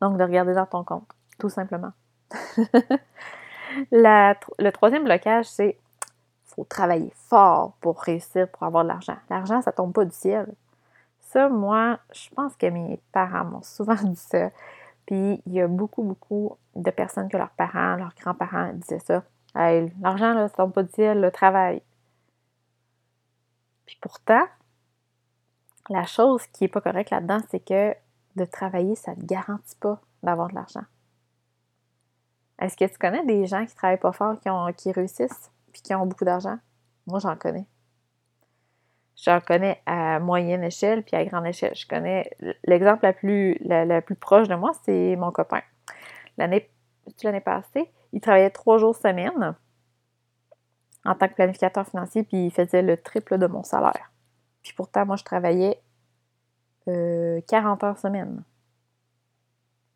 Donc, 0.00 0.18
de 0.18 0.24
regarder 0.24 0.54
dans 0.54 0.66
ton 0.66 0.84
compte, 0.84 1.08
tout 1.38 1.48
simplement. 1.48 1.92
le 3.92 4.70
troisième 4.70 5.04
blocage, 5.04 5.46
c'est 5.46 5.78
faut 6.44 6.64
travailler 6.64 7.12
fort 7.14 7.74
pour 7.80 8.00
réussir, 8.00 8.48
pour 8.48 8.64
avoir 8.64 8.84
de 8.84 8.88
l'argent. 8.88 9.16
L'argent, 9.30 9.62
ça 9.62 9.72
tombe 9.72 9.92
pas 9.92 10.04
du 10.04 10.14
ciel. 10.14 10.52
Moi, 11.48 11.98
je 12.12 12.28
pense 12.30 12.56
que 12.56 12.66
mes 12.66 13.00
parents 13.12 13.44
m'ont 13.44 13.62
souvent 13.62 13.94
dit 14.02 14.16
ça. 14.16 14.50
Puis 15.06 15.42
il 15.46 15.52
y 15.52 15.60
a 15.60 15.68
beaucoup, 15.68 16.02
beaucoup 16.02 16.56
de 16.74 16.90
personnes 16.90 17.28
que 17.28 17.36
leurs 17.36 17.50
parents, 17.50 17.96
leurs 17.96 18.14
grands-parents 18.14 18.72
disaient 18.74 19.00
ça. 19.00 19.24
L'argent, 19.54 20.32
là, 20.32 20.48
ça 20.48 20.56
tombe 20.56 20.72
pas 20.72 20.86
ciel, 20.86 21.20
le 21.20 21.30
travail. 21.30 21.82
Puis 23.86 23.98
pourtant, 24.00 24.44
la 25.90 26.04
chose 26.04 26.46
qui 26.48 26.64
n'est 26.64 26.68
pas 26.68 26.80
correcte 26.80 27.10
là-dedans, 27.10 27.40
c'est 27.50 27.60
que 27.60 27.94
de 28.36 28.44
travailler, 28.44 28.94
ça 28.94 29.14
ne 29.14 29.22
garantit 29.22 29.76
pas 29.76 30.00
d'avoir 30.22 30.48
de 30.48 30.54
l'argent. 30.54 30.84
Est-ce 32.58 32.76
que 32.76 32.84
tu 32.84 32.96
connais 32.96 33.24
des 33.26 33.46
gens 33.46 33.66
qui 33.66 33.74
travaillent 33.74 33.98
pas 33.98 34.12
fort, 34.12 34.38
qui, 34.38 34.48
qui 34.76 34.92
réussissent? 34.92 35.50
puis 35.72 35.82
qui 35.82 35.94
ont 35.94 36.06
beaucoup 36.06 36.24
d'argent? 36.24 36.58
Moi, 37.06 37.18
j'en 37.18 37.36
connais. 37.36 37.66
J'en 39.16 39.40
connais 39.40 39.80
à 39.86 40.18
moyenne 40.20 40.64
échelle 40.64 41.02
puis 41.02 41.16
à 41.16 41.24
grande 41.24 41.46
échelle. 41.46 41.74
Je 41.74 41.86
connais 41.86 42.30
l'exemple 42.64 43.04
la 43.04 43.12
plus, 43.12 43.58
plus 44.04 44.16
proche 44.16 44.48
de 44.48 44.54
moi, 44.54 44.72
c'est 44.84 45.16
mon 45.16 45.30
copain. 45.30 45.60
L'année, 46.38 46.70
l'année 47.22 47.40
passée, 47.40 47.90
il 48.12 48.20
travaillait 48.20 48.50
trois 48.50 48.78
jours 48.78 48.96
semaine 48.96 49.54
en 51.04 51.14
tant 51.14 51.28
que 51.28 51.34
planificateur 51.34 51.86
financier, 51.86 52.22
puis 52.22 52.46
il 52.46 52.50
faisait 52.50 52.82
le 52.82 52.96
triple 52.96 53.38
de 53.38 53.46
mon 53.46 53.62
salaire. 53.62 54.12
Puis 54.62 54.72
pourtant, 54.72 55.04
moi, 55.04 55.16
je 55.16 55.24
travaillais 55.24 55.80
40 56.86 56.88
euh, 56.88 57.86
heures 57.86 57.98
semaine. 57.98 58.44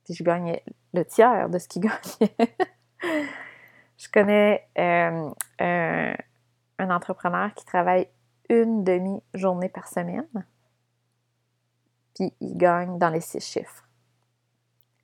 Puis 0.05 0.15
je 0.15 0.25
gagnais 0.25 0.63
le 0.93 1.05
tiers 1.05 1.49
de 1.49 1.59
ce 1.59 1.69
qu'il 1.69 1.83
gagnait. 2.21 2.57
Je 3.99 4.09
connais 4.13 4.67
euh, 4.79 5.31
un, 6.79 6.91
entrepreneur 6.91 7.53
qui 7.55 7.65
travaille 7.65 8.09
une 8.49 8.85
demi-journée 8.85 9.69
par 9.69 9.89
semaine, 9.89 10.27
puis 12.15 12.33
il 12.41 12.57
gagne 12.57 12.99
dans 12.99 13.11
les 13.11 13.21
six 13.21 13.41
chiffres. 13.41 13.85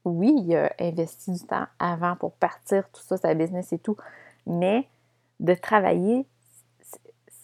oui, 0.05 0.35
il 0.37 0.57
a 0.57 0.73
investi 0.81 1.31
du 1.31 1.47
temps 1.47 1.67
avant 1.79 2.17
pour 2.17 2.33
partir, 2.33 2.89
tout 2.91 3.03
ça, 3.03 3.17
sa 3.17 3.35
business 3.35 3.73
et 3.73 3.79
tout, 3.79 3.97
mais 4.47 4.89
de 5.39 5.55
travailler, 5.55 6.27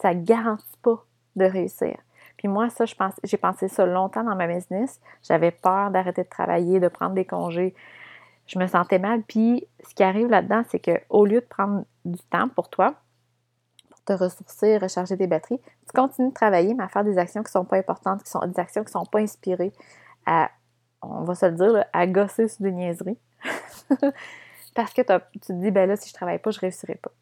ça 0.01 0.15
ne 0.15 0.23
garantit 0.23 0.77
pas 0.83 1.05
de 1.37 1.45
réussir. 1.45 1.97
Puis 2.37 2.49
moi, 2.49 2.71
ça, 2.71 2.85
j'ai 3.25 3.37
pensé 3.37 3.69
ça 3.69 3.85
longtemps 3.85 4.23
dans 4.23 4.37
ma 4.37 4.47
business. 4.47 5.01
J'avais 5.23 5.51
peur 5.51 5.91
d'arrêter 5.91 6.23
de 6.23 6.29
travailler, 6.29 6.79
de 6.79 6.89
prendre 6.89 7.15
des 7.15 7.25
congés. 7.25 7.75
Je 8.47 8.59
me 8.59 8.67
sentais 8.67 9.01
mal. 9.01 9.23
Puis 9.23 9.67
ce 9.87 9.95
qui 9.95 10.05
arrive 10.05 10.29
là-dedans, 10.29 10.63
c'est 10.69 10.79
qu'au 10.79 11.27
lieu 11.27 11.41
de 11.41 11.47
prendre 11.47 11.85
du 12.05 12.23
temps 12.31 12.49
pour 12.49 12.71
toi, 12.71 12.95
ressourcer, 14.15 14.79
recharger 14.79 15.17
tes 15.17 15.27
batteries, 15.27 15.61
tu 15.87 15.93
continues 15.95 16.29
de 16.29 16.35
travailler, 16.35 16.75
mais 16.75 16.85
à 16.85 16.89
faire 16.89 17.05
des 17.05 17.19
actions 17.19 17.43
qui 17.43 17.49
ne 17.49 17.61
sont 17.61 17.65
pas 17.65 17.77
importantes, 17.77 18.23
qui 18.23 18.31
sont 18.31 18.41
des 18.47 18.59
actions 18.61 18.83
qui 18.83 18.89
ne 18.89 19.01
sont 19.01 19.07
pas 19.07 19.21
inspirées, 19.21 19.73
à, 20.27 20.51
on 21.03 21.25
va 21.25 21.35
se 21.35 21.47
le 21.47 21.53
dire, 21.53 21.85
à 21.93 22.07
gosser 22.07 22.49
sur 22.49 22.63
des 22.63 22.73
niaiseries. 22.73 23.19
Parce 24.75 24.93
que 24.93 25.03
tu 25.33 25.41
te 25.41 25.53
dis, 25.53 25.71
ben 25.71 25.89
là, 25.89 25.97
si 25.97 26.09
je 26.09 26.15
ne 26.15 26.17
travaille 26.17 26.39
pas, 26.39 26.51
je 26.51 26.59
ne 26.59 26.63
réussirai 26.63 26.97
pas. 26.97 27.13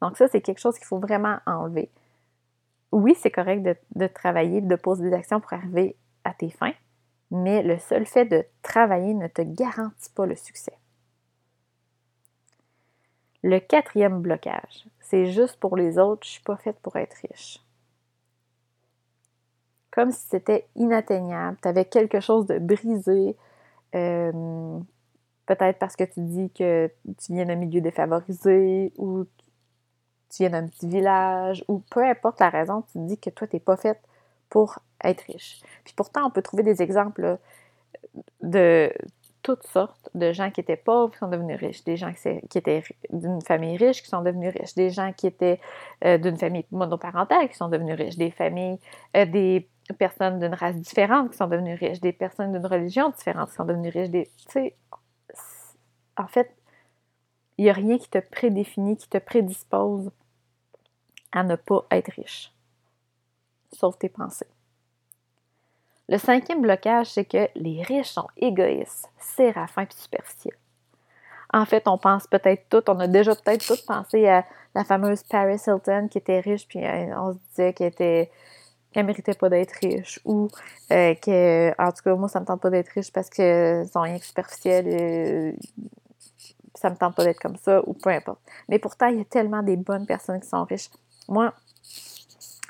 Donc 0.00 0.16
ça, 0.16 0.26
c'est 0.28 0.40
quelque 0.40 0.60
chose 0.60 0.76
qu'il 0.76 0.86
faut 0.86 0.98
vraiment 0.98 1.38
enlever 1.46 1.90
oui, 2.92 3.16
c'est 3.18 3.30
correct 3.30 3.62
de, 3.62 4.06
travailler, 4.06 4.60
de 4.60 4.76
poser 4.76 5.08
des 5.08 5.16
actions 5.16 5.40
pour 5.40 5.54
arriver 5.54 5.96
à 6.24 6.34
tes 6.34 6.50
fins, 6.50 6.74
mais 7.30 7.62
le 7.62 7.78
seul 7.78 8.06
fait 8.06 8.26
de 8.26 8.44
travailler 8.62 9.14
ne 9.14 9.26
te 9.26 9.42
garantit 9.42 10.10
pas 10.14 10.26
le 10.26 10.36
succès. 10.36 10.74
Le 13.42 13.58
quatrième 13.58 14.20
blocage, 14.20 14.86
c'est 15.00 15.26
juste 15.26 15.56
pour 15.58 15.76
les 15.76 15.98
autres, 15.98 16.24
je 16.24 16.30
ne 16.30 16.32
suis 16.32 16.42
pas 16.42 16.56
faite 16.56 16.78
pour 16.80 16.96
être 16.96 17.16
riche. 17.28 17.58
Comme 19.90 20.10
si 20.10 20.26
c'était 20.28 20.66
inatteignable, 20.76 21.58
tu 21.60 21.68
avais 21.68 21.84
quelque 21.84 22.20
chose 22.20 22.46
de 22.46 22.58
brisé, 22.58 23.36
euh, 23.94 24.78
peut-être 25.46 25.78
parce 25.78 25.96
que 25.96 26.04
tu 26.04 26.20
dis 26.20 26.50
que 26.50 26.90
tu 27.18 27.34
viens 27.34 27.44
d'un 27.44 27.56
milieu 27.56 27.80
défavorisé 27.80 28.92
ou 28.96 29.24
tu 30.30 30.38
viens 30.38 30.50
d'un 30.50 30.66
petit 30.66 30.88
village 30.88 31.64
ou 31.68 31.80
peu 31.90 32.02
importe 32.04 32.40
la 32.40 32.48
raison, 32.48 32.82
tu 32.92 32.98
dis 33.00 33.18
que 33.18 33.28
toi, 33.28 33.46
tu 33.46 33.56
n'es 33.56 33.60
pas 33.60 33.76
faite 33.76 34.00
pour 34.48 34.78
être 35.04 35.22
riche. 35.22 35.60
Puis 35.84 35.94
pourtant, 35.94 36.26
on 36.26 36.30
peut 36.30 36.42
trouver 36.42 36.62
des 36.62 36.80
exemples 36.80 37.38
de 38.40 38.92
toutes 39.42 39.64
sortes 39.64 40.08
de 40.14 40.32
gens 40.32 40.50
qui 40.50 40.60
étaient 40.60 40.76
pauvres 40.76 41.12
qui 41.12 41.18
sont 41.18 41.28
devenus 41.28 41.58
riches, 41.58 41.84
des 41.84 41.96
gens 41.96 42.12
qui 42.12 42.58
étaient 42.58 42.82
d'une 43.10 43.42
famille 43.42 43.76
riche 43.76 44.02
qui 44.02 44.08
sont 44.08 44.22
devenus 44.22 44.52
riches, 44.56 44.74
des 44.74 44.90
gens 44.90 45.12
qui 45.12 45.26
étaient 45.26 45.60
euh, 46.04 46.18
d'une 46.18 46.36
famille 46.36 46.64
monoparentale 46.70 47.48
qui 47.48 47.56
sont 47.56 47.68
devenus 47.68 47.96
riches, 47.96 48.16
des 48.16 48.30
familles, 48.30 48.78
euh, 49.16 49.26
des 49.26 49.68
personnes 49.98 50.38
d'une 50.38 50.54
race 50.54 50.76
différente 50.76 51.32
qui 51.32 51.36
sont 51.36 51.48
devenues 51.48 51.74
riches, 51.74 52.00
des 52.00 52.12
personnes 52.12 52.52
d'une 52.52 52.66
religion 52.66 53.10
différente 53.10 53.50
qui 53.50 53.56
sont 53.56 53.64
devenues 53.64 53.90
riches. 53.90 54.28
En 56.16 56.26
fait, 56.26 56.54
il 57.58 57.64
n'y 57.64 57.70
a 57.70 57.74
rien 57.74 57.98
qui 57.98 58.08
te 58.08 58.18
prédéfinit, 58.18 58.96
qui 58.96 59.08
te 59.08 59.18
prédispose 59.18 60.10
à 61.32 61.42
ne 61.42 61.56
pas 61.56 61.84
être 61.90 62.12
riche, 62.12 62.52
sauf 63.72 63.98
tes 63.98 64.08
pensées. 64.08 64.46
Le 66.12 66.18
cinquième 66.18 66.60
blocage, 66.60 67.06
c'est 67.06 67.24
que 67.24 67.48
les 67.54 67.82
riches 67.82 68.10
sont 68.10 68.26
égoïstes, 68.36 69.08
séraphins 69.18 69.84
et 69.84 69.96
superficiels. 69.96 70.58
En 71.54 71.64
fait, 71.64 71.88
on 71.88 71.96
pense 71.96 72.26
peut-être 72.26 72.68
tout, 72.68 72.82
on 72.90 73.00
a 73.00 73.06
déjà 73.06 73.34
peut-être 73.34 73.66
tout 73.66 73.82
pensé 73.86 74.28
à 74.28 74.44
la 74.74 74.84
fameuse 74.84 75.22
Paris 75.22 75.58
Hilton 75.66 76.08
qui 76.10 76.18
était 76.18 76.40
riche, 76.40 76.68
puis 76.68 76.84
euh, 76.84 77.18
on 77.18 77.32
se 77.32 77.38
disait 77.48 77.72
qu'elle 77.72 77.86
était 77.86 78.30
qu'elle 78.92 79.06
méritait 79.06 79.32
pas 79.32 79.48
d'être 79.48 79.72
riche 79.80 80.20
ou 80.26 80.48
euh, 80.90 81.14
que, 81.14 81.70
en 81.82 81.90
tout 81.92 82.02
cas, 82.04 82.14
moi, 82.14 82.28
ça 82.28 82.40
me 82.40 82.44
tente 82.44 82.60
pas 82.60 82.68
d'être 82.68 82.90
riche 82.90 83.10
parce 83.10 83.30
que 83.30 83.82
sont 83.90 84.02
rien 84.02 84.18
que 84.18 84.26
superficiels, 84.26 84.88
et, 84.88 85.56
ça 86.74 86.90
me 86.90 86.96
tente 86.96 87.16
pas 87.16 87.24
d'être 87.24 87.40
comme 87.40 87.56
ça 87.56 87.80
ou 87.86 87.94
peu 87.94 88.10
importe. 88.10 88.40
Mais 88.68 88.78
pourtant, 88.78 89.06
il 89.06 89.16
y 89.16 89.20
a 89.22 89.24
tellement 89.24 89.62
des 89.62 89.78
bonnes 89.78 90.04
personnes 90.04 90.40
qui 90.40 90.48
sont 90.48 90.64
riches. 90.64 90.90
Moi, 91.26 91.54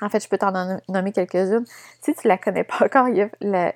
en 0.03 0.09
fait, 0.09 0.21
je 0.21 0.27
peux 0.27 0.37
t'en 0.37 0.51
nommer 0.89 1.11
quelques-unes. 1.11 1.65
Si 2.01 2.13
tu 2.13 2.27
la 2.27 2.37
connais 2.37 2.63
pas 2.63 2.85
encore, 2.85 3.07
il 3.07 3.29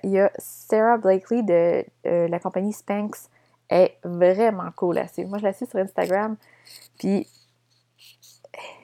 y 0.03 0.19
a, 0.19 0.31
Sarah 0.37 0.97
Blakely 0.97 1.43
de 1.43 1.85
euh, 2.05 2.27
la 2.27 2.39
compagnie 2.39 2.73
Spanx. 2.73 3.29
Elle 3.69 3.83
est 3.83 3.99
vraiment 4.03 4.69
cool 4.75 4.97
à 4.97 5.07
suivre. 5.07 5.29
Moi, 5.29 5.39
je 5.39 5.43
la 5.43 5.53
suis 5.53 5.65
sur 5.65 5.79
Instagram, 5.79 6.35
puis 6.99 7.27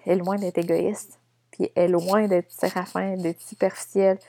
elle 0.05 0.13
est 0.13 0.15
loin 0.15 0.35
d'être 0.35 0.57
égoïste, 0.57 1.19
puis 1.51 1.69
elle 1.75 1.83
est 1.83 1.87
loin 1.89 2.27
d'être 2.27 2.51
séraphin, 2.51 3.15
d'être 3.17 3.41
superficielle. 3.41 4.19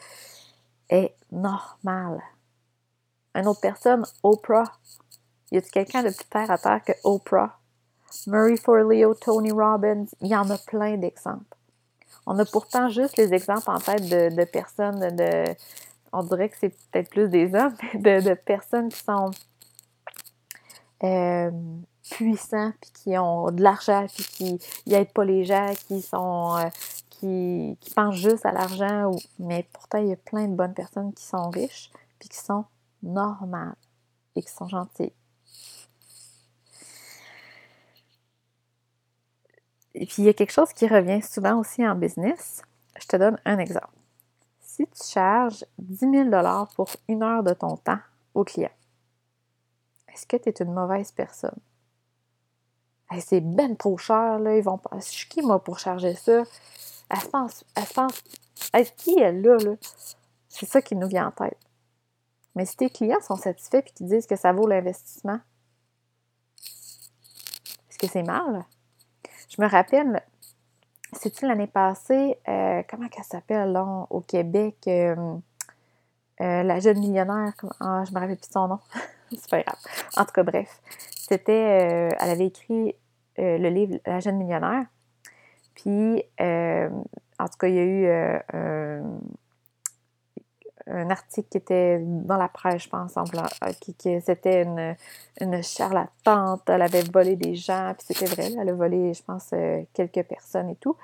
Elle 0.89 1.05
est 1.05 1.17
normale. 1.31 2.23
Une 3.35 3.47
autre 3.49 3.61
personne, 3.61 4.05
Oprah. 4.23 4.65
Y 5.51 5.59
a-t-il 5.59 5.71
quelqu'un 5.71 6.03
de 6.03 6.11
plus 6.11 6.25
terre 6.27 6.51
à 6.51 6.59
terre 6.59 6.83
que 6.85 6.93
Oprah? 7.05 7.59
Murray 8.27 8.57
Forleo, 8.57 9.15
Tony 9.15 9.51
Robbins, 9.51 10.07
il 10.21 10.29
y 10.29 10.37
en 10.37 10.49
a 10.51 10.59
plein 10.59 10.97
d'exemples. 10.97 11.45
On 12.27 12.39
a 12.39 12.45
pourtant 12.45 12.89
juste 12.89 13.17
les 13.17 13.35
exemples 13.35 13.71
en 13.71 13.79
tête 13.79 14.09
de, 14.09 14.45
personnes, 14.45 15.15
de, 15.17 15.45
on 16.13 16.23
dirait 16.23 16.49
que 16.49 16.57
c'est 16.59 16.75
peut-être 16.91 17.11
plus 17.11 17.29
des 17.29 17.55
hommes, 17.55 17.75
mais 18.01 18.23
de, 18.23 18.35
personnes 18.35 18.89
qui 18.89 19.03
sont 19.03 19.31
euh, 21.03 21.51
puissants, 22.11 22.73
puis 22.81 22.91
qui 22.93 23.19
ont 23.19 23.51
de 23.51 23.63
l'argent, 23.63 24.07
puis 24.15 24.25
qui 24.25 24.59
n'aident 24.87 25.13
pas 25.13 25.25
les 25.25 25.45
gens, 25.45 25.73
qui 25.87 26.01
sont 26.01 26.57
euh, 26.57 26.69
qui, 27.11 27.77
qui, 27.81 27.95
pensent 27.95 28.17
juste 28.17 28.47
à 28.47 28.53
l'argent. 28.53 29.11
Mais 29.39 29.69
pourtant, 29.73 29.99
il 29.99 30.09
y 30.09 30.13
a 30.13 30.17
plein 30.17 30.47
de 30.47 30.55
bonnes 30.55 30.75
personnes 30.75 31.13
qui 31.13 31.25
sont 31.25 31.51
riches, 31.51 31.91
puis 32.19 32.29
qui 32.29 32.39
sont 32.39 32.65
normales 33.03 33.77
et 34.35 34.43
qui 34.43 34.51
sont 34.51 34.69
gentilles. 34.69 35.13
Et 39.95 40.07
puis, 40.07 40.23
il 40.23 40.25
y 40.25 40.29
a 40.29 40.33
quelque 40.33 40.53
chose 40.53 40.73
qui 40.73 40.87
revient 40.87 41.23
souvent 41.23 41.59
aussi 41.59 41.87
en 41.87 41.95
business. 41.95 42.63
Je 43.01 43.07
te 43.07 43.17
donne 43.17 43.39
un 43.45 43.59
exemple. 43.59 43.89
Si 44.61 44.87
tu 44.87 45.05
charges 45.05 45.65
10 45.79 45.99
000 46.31 46.31
pour 46.75 46.89
une 47.09 47.23
heure 47.23 47.45
de 47.45 47.53
ton 47.53 47.77
temps 47.77 48.01
au 48.35 48.45
client, 48.45 48.73
est-ce 50.13 50.27
que 50.27 50.37
tu 50.37 50.49
es 50.49 50.65
une 50.65 50.73
mauvaise 50.73 51.13
personne? 51.13 51.59
c'est 53.21 53.41
ben 53.41 53.77
trop 53.77 53.97
cher, 53.97 54.39
là. 54.39 54.57
Ils 54.57 54.63
vont 54.63 54.79
pas. 54.79 54.99
Je 54.99 55.05
suis 55.05 55.29
qui, 55.29 55.43
moi, 55.43 55.63
pour 55.63 55.79
charger 55.79 56.15
ça? 56.15 56.43
Elle 57.09 57.21
se 57.21 57.29
pense. 57.29 57.65
Elle 57.77 57.87
se 57.87 57.95
pense. 57.95 58.23
Est-ce 58.73 58.93
qui 58.93 59.19
est 59.19 59.33
là, 59.33 59.57
là? 59.59 59.77
C'est 60.49 60.67
ça 60.67 60.83
qui 60.83 60.97
nous 60.97 61.09
vient 61.09 61.29
en 61.29 61.31
tête. 61.31 61.59
Mais 62.55 62.67
si 62.67 62.77
tes 62.77 62.91
clients 62.91 63.21
sont 63.21 63.37
satisfaits 63.37 63.83
et 63.87 63.93
qu'ils 63.93 64.07
disent 64.07 64.27
que 64.27 64.37
ça 64.37 64.53
vaut 64.53 64.67
l'investissement, 64.67 65.41
est-ce 67.89 67.99
que 67.99 68.07
c'est 68.07 68.23
mal? 68.23 68.65
Je 69.57 69.63
me 69.63 69.69
rappelle, 69.69 70.21
c'est-tu 71.13 71.47
l'année 71.47 71.69
passée, 71.69 72.37
euh, 72.49 72.83
comment 72.91 73.09
qu'elle 73.09 73.25
s'appelle 73.25 73.81
au 74.11 74.21
Québec, 74.21 74.79
euh, 74.89 75.15
euh, 76.41 76.63
la 76.65 76.81
jeune 76.81 76.99
millionnaire, 76.99 77.53
ah, 77.79 78.03
je 78.05 78.13
me 78.13 78.19
rappelle 78.19 78.37
plus 78.37 78.51
son 78.51 78.67
nom, 78.67 78.81
c'est 79.31 79.49
pas 79.49 79.63
grave. 79.63 79.79
En 80.17 80.25
tout 80.25 80.33
cas, 80.33 80.43
bref, 80.43 80.81
c'était, 81.17 82.11
elle 82.19 82.31
avait 82.31 82.47
écrit 82.47 82.97
le 83.37 83.69
livre 83.69 83.99
La 84.07 84.19
jeune 84.19 84.39
millionnaire, 84.39 84.87
puis 85.77 86.25
en 86.41 87.47
tout 87.47 87.59
cas, 87.59 87.69
il 87.69 87.75
y 87.75 87.79
a 87.79 87.85
eu 87.85 89.03
un 90.87 91.11
article 91.11 91.49
qui 91.49 91.59
était 91.59 91.99
dans 92.01 92.37
la 92.37 92.49
presse, 92.49 92.83
je 92.83 92.89
pense, 92.89 93.17
en 93.17 93.25
euh, 93.25 93.73
qui, 93.81 93.95
c'était 94.21 94.63
une, 94.63 94.97
une, 95.41 95.63
charlatante, 95.63 96.69
elle 96.69 96.83
avait 96.83 97.03
volé 97.03 97.37
des 97.37 97.55
gens, 97.55 97.95
puis 97.97 98.07
c'était 98.09 98.27
vrai, 98.27 98.53
elle 98.59 98.69
a 98.69 98.73
volé, 98.73 99.15
je 99.15 99.23
pense, 99.23 99.51
euh, 99.53 99.83
quelques 99.95 100.23
personnes 100.25 100.71
et 100.71 100.77
tout. 100.77 100.97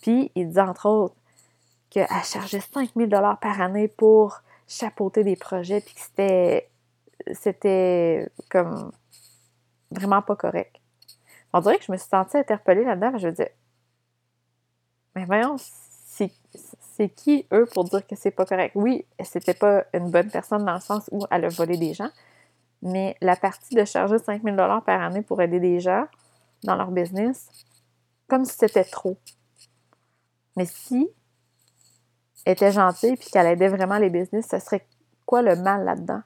Puis 0.00 0.30
il 0.34 0.48
disait 0.48 0.60
entre 0.60 0.86
autres 0.88 1.16
qu'elle 1.90 2.06
chargeait 2.24 2.60
5000 2.60 3.08
dollars 3.08 3.40
par 3.40 3.60
année 3.60 3.88
pour 3.88 4.40
chapeauter 4.68 5.24
des 5.24 5.36
projets, 5.36 5.80
puis 5.80 5.94
que 5.94 6.00
c'était, 6.00 6.68
c'était 7.32 8.28
comme 8.50 8.92
vraiment 9.90 10.22
pas 10.22 10.36
correct. 10.36 10.76
On 11.52 11.60
dirait 11.60 11.78
que 11.78 11.84
je 11.84 11.92
me 11.92 11.96
suis 11.96 12.08
sentie 12.08 12.36
interpellée 12.36 12.84
là-dedans, 12.84 13.18
je 13.18 13.28
veux 13.28 13.32
dire, 13.34 13.48
mais 15.16 15.24
voyons, 15.24 15.56
c'est 16.98 17.08
qui, 17.08 17.46
eux, 17.52 17.64
pour 17.72 17.84
dire 17.84 18.04
que 18.06 18.16
c'est 18.16 18.32
pas 18.32 18.44
correct? 18.44 18.72
Oui, 18.74 19.06
c'était 19.24 19.54
pas 19.54 19.84
une 19.94 20.10
bonne 20.10 20.30
personne 20.30 20.64
dans 20.64 20.74
le 20.74 20.80
sens 20.80 21.08
où 21.12 21.24
elle 21.30 21.44
a 21.44 21.48
volé 21.48 21.76
des 21.76 21.94
gens, 21.94 22.10
mais 22.82 23.16
la 23.20 23.36
partie 23.36 23.74
de 23.76 23.84
charger 23.84 24.18
5000 24.18 24.56
dollars 24.56 24.84
par 24.84 25.00
année 25.00 25.22
pour 25.22 25.40
aider 25.40 25.60
des 25.60 25.78
gens 25.78 26.06
dans 26.64 26.74
leur 26.74 26.90
business, 26.90 27.48
comme 28.26 28.44
si 28.44 28.56
c'était 28.58 28.84
trop. 28.84 29.16
Mais 30.56 30.66
si 30.66 31.08
elle 32.44 32.54
était 32.54 32.72
gentille 32.72 33.16
puis 33.16 33.30
qu'elle 33.30 33.46
aidait 33.46 33.68
vraiment 33.68 33.98
les 33.98 34.10
business, 34.10 34.48
ce 34.50 34.58
serait 34.58 34.84
quoi 35.24 35.40
le 35.40 35.54
mal 35.54 35.84
là-dedans? 35.84 36.22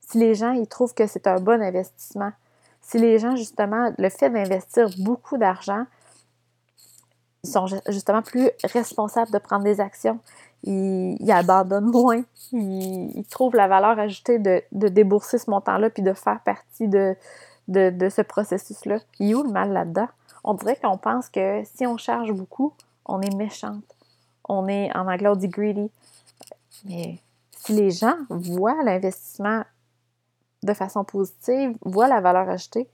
Si 0.00 0.18
les 0.18 0.34
gens, 0.34 0.52
ils 0.52 0.68
trouvent 0.68 0.94
que 0.94 1.06
c'est 1.06 1.26
un 1.26 1.38
bon 1.38 1.60
investissement, 1.60 2.32
si 2.80 2.98
les 2.98 3.18
gens, 3.18 3.36
justement, 3.36 3.92
le 3.98 4.08
fait 4.08 4.30
d'investir 4.30 4.88
beaucoup 4.98 5.36
d'argent 5.36 5.84
ils 7.44 7.50
sont 7.50 7.66
justement 7.88 8.22
plus 8.22 8.50
responsables 8.72 9.32
de 9.32 9.38
prendre 9.38 9.64
des 9.64 9.80
actions. 9.80 10.20
il, 10.62 11.30
abandonne 11.30 11.86
moins, 11.90 12.22
il, 12.52 13.24
trouve 13.30 13.56
la 13.56 13.66
valeur 13.66 13.98
ajoutée 13.98 14.38
de, 14.38 14.62
débourser 14.72 15.38
ce 15.38 15.50
montant-là 15.50 15.90
puis 15.90 16.02
de 16.02 16.12
faire 16.12 16.40
partie 16.44 16.86
de, 16.86 17.16
de, 17.68 18.08
ce 18.08 18.22
processus-là. 18.22 18.98
Il 19.18 19.28
y 19.28 19.34
a 19.34 19.38
où 19.38 19.42
le 19.42 19.50
mal 19.50 19.72
là-dedans? 19.72 20.08
On 20.44 20.54
dirait 20.54 20.76
qu'on 20.76 20.98
pense 20.98 21.28
que 21.28 21.62
si 21.64 21.86
on 21.86 21.96
charge 21.96 22.32
beaucoup, 22.32 22.74
on 23.06 23.20
est 23.20 23.34
méchante. 23.34 23.84
On 24.48 24.68
est, 24.68 24.94
en 24.96 25.08
anglais, 25.08 25.28
on 25.28 25.36
dit 25.36 25.48
greedy. 25.48 25.90
Mais 26.84 27.18
si 27.50 27.72
les 27.72 27.90
gens 27.90 28.16
voient 28.28 28.82
l'investissement 28.84 29.64
de 30.62 30.74
façon 30.74 31.04
positive, 31.04 31.76
voient 31.84 32.08
la 32.08 32.20
valeur 32.20 32.48
ajoutée, 32.48 32.88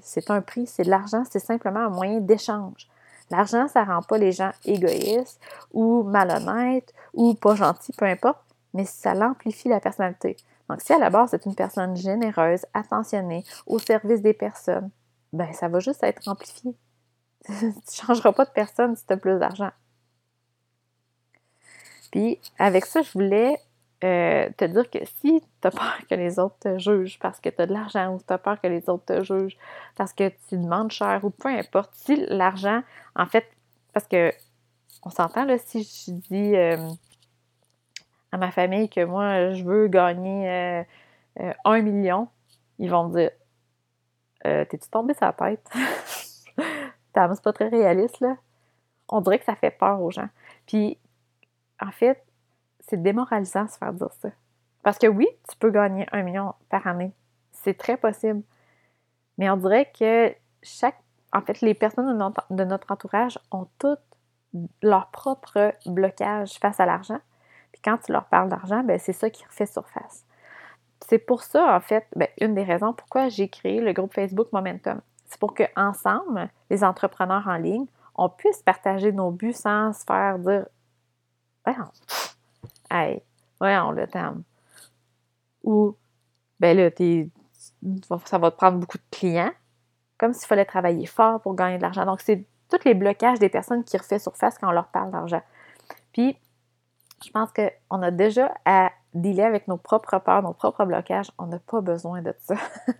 c'est 0.00 0.30
un 0.30 0.40
prix, 0.42 0.66
c'est 0.66 0.84
de 0.84 0.90
l'argent, 0.90 1.24
c'est 1.28 1.40
simplement 1.40 1.80
un 1.80 1.90
moyen 1.90 2.20
d'échange. 2.20 2.88
L'argent, 3.30 3.66
ça 3.68 3.84
rend 3.84 4.02
pas 4.02 4.18
les 4.18 4.32
gens 4.32 4.52
égoïstes 4.64 5.40
ou 5.72 6.02
malhonnêtes 6.04 6.94
ou 7.12 7.34
pas 7.34 7.54
gentils, 7.54 7.92
peu 7.92 8.04
importe, 8.04 8.38
mais 8.74 8.84
ça 8.84 9.14
l'amplifie 9.14 9.68
la 9.68 9.80
personnalité. 9.80 10.36
Donc, 10.68 10.80
si 10.80 10.92
à 10.92 10.98
la 10.98 11.10
base, 11.10 11.30
c'est 11.30 11.46
une 11.46 11.54
personne 11.54 11.96
généreuse, 11.96 12.66
attentionnée, 12.74 13.44
au 13.66 13.78
service 13.78 14.22
des 14.22 14.32
personnes, 14.32 14.90
ben 15.32 15.52
ça 15.52 15.68
va 15.68 15.80
juste 15.80 16.02
être 16.02 16.28
amplifié. 16.28 16.74
tu 17.46 17.64
ne 17.64 17.72
changeras 17.88 18.32
pas 18.32 18.44
de 18.44 18.50
personne 18.50 18.96
si 18.96 19.06
tu 19.06 19.12
as 19.12 19.16
plus 19.16 19.38
d'argent. 19.38 19.70
Puis, 22.10 22.40
avec 22.58 22.86
ça, 22.86 23.02
je 23.02 23.12
voulais 23.12 23.58
euh, 24.04 24.50
te 24.58 24.64
dire 24.66 24.90
que 24.90 24.98
si 25.04 25.42
tu 25.62 25.68
as 25.68 25.70
peur 25.70 25.98
que 26.08 26.14
les 26.14 26.38
autres 26.38 26.58
te 26.58 26.78
jugent 26.78 27.18
parce 27.18 27.40
que 27.40 27.48
tu 27.48 27.62
as 27.62 27.66
de 27.66 27.72
l'argent 27.72 28.14
ou 28.14 28.18
tu 28.18 28.30
as 28.30 28.36
peur 28.36 28.60
que 28.60 28.66
les 28.66 28.88
autres 28.90 29.06
te 29.06 29.24
jugent 29.24 29.56
parce 29.96 30.12
que 30.12 30.28
tu 30.48 30.58
demandes 30.58 30.90
cher 30.90 31.20
ou 31.22 31.30
peu 31.30 31.48
importe, 31.48 31.94
si 31.94 32.26
l'argent, 32.28 32.82
en 33.14 33.24
fait, 33.24 33.46
parce 33.94 34.06
que 34.06 34.32
on 35.02 35.08
s'entend 35.08 35.44
là, 35.44 35.56
si 35.56 35.82
je 35.82 36.12
dis 36.12 36.56
euh, 36.56 36.76
à 38.32 38.36
ma 38.36 38.50
famille 38.50 38.90
que 38.90 39.02
moi 39.02 39.52
je 39.52 39.64
veux 39.64 39.88
gagner 39.88 40.84
euh, 41.40 41.52
un 41.64 41.80
million, 41.80 42.28
ils 42.78 42.90
vont 42.90 43.08
me 43.08 43.16
dire 43.16 43.30
T'es-tu 44.44 44.88
tombé 44.90 45.12
sa 45.14 45.32
tête? 45.32 45.66
c'est 46.54 47.42
pas 47.42 47.52
très 47.52 47.68
réaliste 47.68 48.20
là. 48.20 48.36
On 49.08 49.20
dirait 49.20 49.38
que 49.38 49.44
ça 49.44 49.56
fait 49.56 49.70
peur 49.70 50.00
aux 50.02 50.10
gens. 50.10 50.28
Puis 50.66 50.98
en 51.80 51.90
fait, 51.90 52.25
c'est 52.86 53.02
démoralisant 53.02 53.64
de 53.64 53.70
se 53.70 53.78
faire 53.78 53.92
dire 53.92 54.12
ça. 54.20 54.28
Parce 54.82 54.98
que 54.98 55.06
oui, 55.06 55.26
tu 55.48 55.56
peux 55.56 55.70
gagner 55.70 56.06
un 56.12 56.22
million 56.22 56.54
par 56.68 56.86
année. 56.86 57.12
C'est 57.52 57.76
très 57.76 57.96
possible. 57.96 58.42
Mais 59.38 59.50
on 59.50 59.56
dirait 59.56 59.90
que 59.98 60.34
chaque. 60.62 60.98
En 61.32 61.40
fait, 61.42 61.60
les 61.60 61.74
personnes 61.74 62.06
de 62.50 62.64
notre, 62.64 62.92
entourage 62.92 63.38
ont 63.50 63.66
toutes 63.78 63.98
leur 64.82 65.10
propre 65.10 65.74
blocage 65.86 66.58
face 66.60 66.80
à 66.80 66.86
l'argent. 66.86 67.18
Puis 67.72 67.82
quand 67.84 67.98
tu 67.98 68.12
leur 68.12 68.26
parles 68.26 68.48
d'argent, 68.48 68.82
ben 68.84 68.98
c'est 68.98 69.12
ça 69.12 69.28
qui 69.28 69.44
refait 69.44 69.66
surface. 69.66 70.24
C'est 71.06 71.18
pour 71.18 71.42
ça, 71.42 71.76
en 71.76 71.80
fait, 71.80 72.06
ben, 72.14 72.28
une 72.40 72.54
des 72.54 72.62
raisons 72.62 72.94
pourquoi 72.94 73.28
j'ai 73.28 73.48
créé 73.48 73.80
le 73.80 73.92
groupe 73.92 74.14
Facebook 74.14 74.50
Momentum. 74.52 75.00
C'est 75.26 75.38
pour 75.38 75.52
qu'ensemble, 75.52 76.48
les 76.70 76.84
entrepreneurs 76.84 77.46
en 77.48 77.56
ligne, 77.56 77.86
on 78.14 78.28
puisse 78.28 78.62
partager 78.62 79.12
nos 79.12 79.30
buts 79.30 79.52
sans 79.52 79.92
se 79.92 80.04
faire 80.04 80.38
dire 80.38 80.66
Hey, 82.90 83.22
voyons 83.60 83.90
le 83.90 84.06
terme. 84.06 84.42
Ou, 85.62 85.96
ben 86.60 86.76
là, 86.76 86.90
ça 88.24 88.38
va 88.38 88.50
te 88.50 88.56
prendre 88.56 88.78
beaucoup 88.78 88.98
de 88.98 89.04
clients, 89.10 89.52
comme 90.18 90.32
s'il 90.32 90.46
fallait 90.46 90.64
travailler 90.64 91.06
fort 91.06 91.40
pour 91.40 91.54
gagner 91.54 91.76
de 91.76 91.82
l'argent. 91.82 92.04
Donc, 92.04 92.20
c'est 92.20 92.46
tous 92.70 92.84
les 92.84 92.94
blocages 92.94 93.38
des 93.38 93.48
personnes 93.48 93.84
qui 93.84 93.96
refait 93.96 94.18
surface 94.18 94.58
quand 94.58 94.68
on 94.68 94.72
leur 94.72 94.88
parle 94.88 95.10
d'argent. 95.10 95.42
Puis, 96.12 96.36
je 97.24 97.30
pense 97.30 97.50
qu'on 97.52 98.02
a 98.02 98.10
déjà 98.10 98.52
à 98.64 98.90
dealer 99.14 99.44
avec 99.44 99.68
nos 99.68 99.76
propres 99.78 100.18
peurs, 100.18 100.42
nos 100.42 100.52
propres 100.52 100.84
blocages. 100.84 101.30
On 101.38 101.46
n'a 101.46 101.58
pas 101.58 101.80
besoin 101.80 102.22
de 102.22 102.34
ça. 102.40 102.56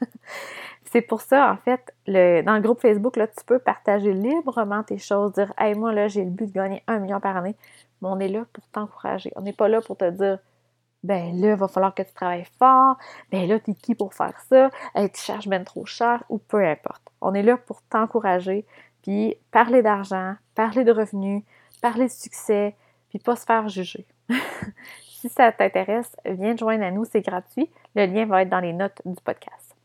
c'est 0.85 1.03
pour 1.03 1.21
ça, 1.21 1.53
en 1.53 1.57
fait, 1.57 1.95
le, 2.07 2.43
dans 2.43 2.55
le 2.55 2.61
groupe 2.61 2.81
Facebook, 2.81 3.17
là, 3.17 3.27
tu 3.27 3.45
peux 3.45 3.59
partager 3.59 4.13
librement 4.13 4.83
tes 4.83 4.99
choses, 4.99 5.33
dire 5.33 5.53
Hey, 5.59 5.75
moi, 5.75 5.93
là, 5.93 6.09
j'ai 6.09 6.25
le 6.25 6.31
but 6.31 6.47
de 6.47 6.53
gagner 6.53 6.83
un 6.87 6.99
million 6.99 7.21
par 7.21 7.37
année 7.37 7.57
on 8.07 8.21
est 8.21 8.29
là 8.29 8.45
pour 8.53 8.67
t'encourager. 8.69 9.33
On 9.37 9.43
n'est 9.43 9.53
pas 9.53 9.69
là 9.69 9.81
pour 9.81 9.97
te 9.97 10.11
dire 10.11 10.39
ben 11.07 11.41
là, 11.41 11.51
il 11.51 11.57
va 11.57 11.69
falloir 11.69 11.95
que 11.95 12.03
tu 12.03 12.13
travailles 12.13 12.47
fort, 12.59 12.97
ben 13.31 13.49
là, 13.49 13.61
tu 13.61 13.71
es 13.71 13.75
qui 13.75 13.95
pour 13.95 14.13
faire 14.13 14.39
ça, 14.49 14.71
tu 14.95 15.21
cherches 15.21 15.49
bien 15.49 15.63
trop 15.63 15.87
cher, 15.87 16.25
ou 16.29 16.39
peu 16.39 16.65
importe. 16.67 17.03
On 17.21 17.33
est 17.35 17.43
là 17.43 17.57
pour 17.57 17.83
t'encourager, 17.83 18.67
puis 19.03 19.37
parler 19.53 19.83
d'argent, 19.83 20.35
parler 20.55 20.85
de 20.85 20.91
revenus, 20.91 21.45
parler 21.81 22.07
de 22.07 22.11
succès, 22.11 22.75
puis 23.09 23.19
pas 23.19 23.37
se 23.37 23.45
faire 23.45 23.69
juger. 23.69 24.07
si 25.03 25.29
ça 25.29 25.53
t'intéresse, 25.53 26.15
viens 26.25 26.55
te 26.55 26.61
joindre 26.61 26.85
à 26.85 26.91
nous, 26.91 27.05
c'est 27.05 27.21
gratuit. 27.21 27.71
Le 27.95 28.07
lien 28.07 28.27
va 28.27 28.43
être 28.43 28.51
dans 28.51 28.61
les 28.61 28.73
notes 28.73 29.01
du 29.05 29.23
podcast. 29.23 29.77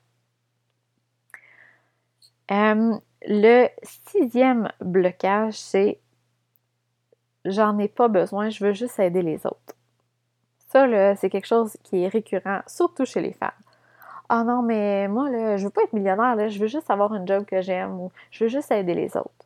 Euh, 2.52 2.98
le 3.28 3.68
sixième 3.84 4.72
blocage, 4.82 5.54
c'est 5.54 6.00
j'en 7.46 7.78
ai 7.80 7.88
pas 7.88 8.08
besoin, 8.08 8.50
je 8.50 8.64
veux 8.64 8.74
juste 8.74 9.00
aider 9.00 9.22
les 9.22 9.46
autres. 9.46 9.76
Ça, 10.68 10.88
là, 10.88 11.16
c'est 11.16 11.30
quelque 11.30 11.48
chose 11.48 11.76
qui 11.84 12.04
est 12.04 12.08
récurrent, 12.08 12.62
surtout 12.68 13.06
chez 13.06 13.22
les 13.22 13.34
femmes. 13.34 13.52
Ah 14.30 14.44
non, 14.46 14.62
mais 14.62 15.10
moi, 15.10 15.30
là, 15.30 15.58
je 15.58 15.66
veux 15.66 15.70
pas 15.70 15.84
être 15.84 15.94
millionnaire, 15.94 16.50
je 16.50 16.60
veux 16.60 16.68
juste 16.68 16.90
avoir 16.90 17.12
un 17.12 17.26
job 17.26 17.44
que 17.46 17.62
j'aime 17.62 18.00
ou 18.00 18.12
je 18.32 18.46
veux 18.46 18.50
juste 18.50 18.72
aider 18.72 18.94
les 18.94 19.18
autres. 19.18 19.46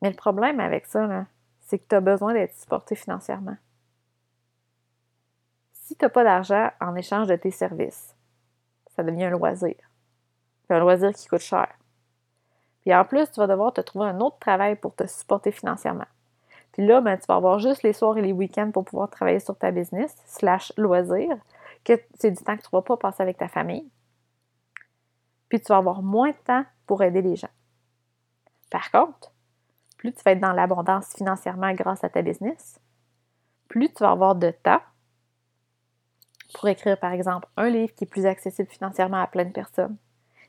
Mais 0.00 0.08
le 0.08 0.16
problème 0.16 0.60
avec 0.60 0.86
ça, 0.86 1.26
c'est 1.60 1.78
que 1.78 1.84
tu 1.88 1.94
as 1.94 2.00
besoin 2.00 2.32
d'être 2.32 2.54
supporté 2.54 2.94
financièrement. 2.94 3.56
Si 5.72 5.94
tu 5.96 6.04
n'as 6.04 6.08
pas 6.08 6.24
d'argent 6.24 6.70
en 6.80 6.94
échange 6.94 7.26
de 7.26 7.36
tes 7.36 7.50
services, 7.50 8.16
ça 8.96 9.02
devient 9.02 9.24
un 9.24 9.30
loisir. 9.30 9.74
un 10.70 10.78
loisir 10.78 11.12
qui 11.12 11.28
coûte 11.28 11.40
cher. 11.40 11.68
Puis 12.80 12.94
en 12.94 13.04
plus, 13.04 13.30
tu 13.30 13.40
vas 13.40 13.46
devoir 13.46 13.72
te 13.72 13.80
trouver 13.82 14.06
un 14.06 14.20
autre 14.20 14.38
travail 14.38 14.76
pour 14.76 14.94
te 14.94 15.06
supporter 15.06 15.52
financièrement. 15.52 16.06
Puis 16.76 16.86
là, 16.86 17.00
ben, 17.00 17.16
tu 17.16 17.24
vas 17.26 17.36
avoir 17.36 17.58
juste 17.58 17.82
les 17.84 17.94
soirs 17.94 18.18
et 18.18 18.20
les 18.20 18.32
week-ends 18.32 18.70
pour 18.70 18.84
pouvoir 18.84 19.08
travailler 19.08 19.40
sur 19.40 19.56
ta 19.56 19.70
business, 19.70 20.14
slash 20.26 20.74
loisir, 20.76 21.34
que 21.84 21.98
c'est 22.18 22.30
du 22.30 22.44
temps 22.44 22.54
que 22.54 22.60
tu 22.60 22.68
ne 22.70 22.76
vas 22.76 22.82
pas 22.82 22.98
passer 22.98 23.22
avec 23.22 23.38
ta 23.38 23.48
famille. 23.48 23.88
Puis 25.48 25.58
tu 25.58 25.68
vas 25.68 25.78
avoir 25.78 26.02
moins 26.02 26.32
de 26.32 26.36
temps 26.44 26.66
pour 26.86 27.02
aider 27.02 27.22
les 27.22 27.34
gens. 27.34 27.48
Par 28.70 28.90
contre, 28.90 29.32
plus 29.96 30.12
tu 30.12 30.22
vas 30.22 30.32
être 30.32 30.40
dans 30.40 30.52
l'abondance 30.52 31.14
financièrement 31.16 31.72
grâce 31.72 32.04
à 32.04 32.10
ta 32.10 32.20
business, 32.20 32.78
plus 33.68 33.90
tu 33.90 34.02
vas 34.02 34.10
avoir 34.10 34.34
de 34.34 34.50
temps 34.50 34.82
pour 36.52 36.68
écrire, 36.68 37.00
par 37.00 37.12
exemple, 37.12 37.48
un 37.56 37.70
livre 37.70 37.94
qui 37.94 38.04
est 38.04 38.06
plus 38.06 38.26
accessible 38.26 38.68
financièrement 38.68 39.22
à 39.22 39.28
plein 39.28 39.46
de 39.46 39.50
personnes, 39.50 39.96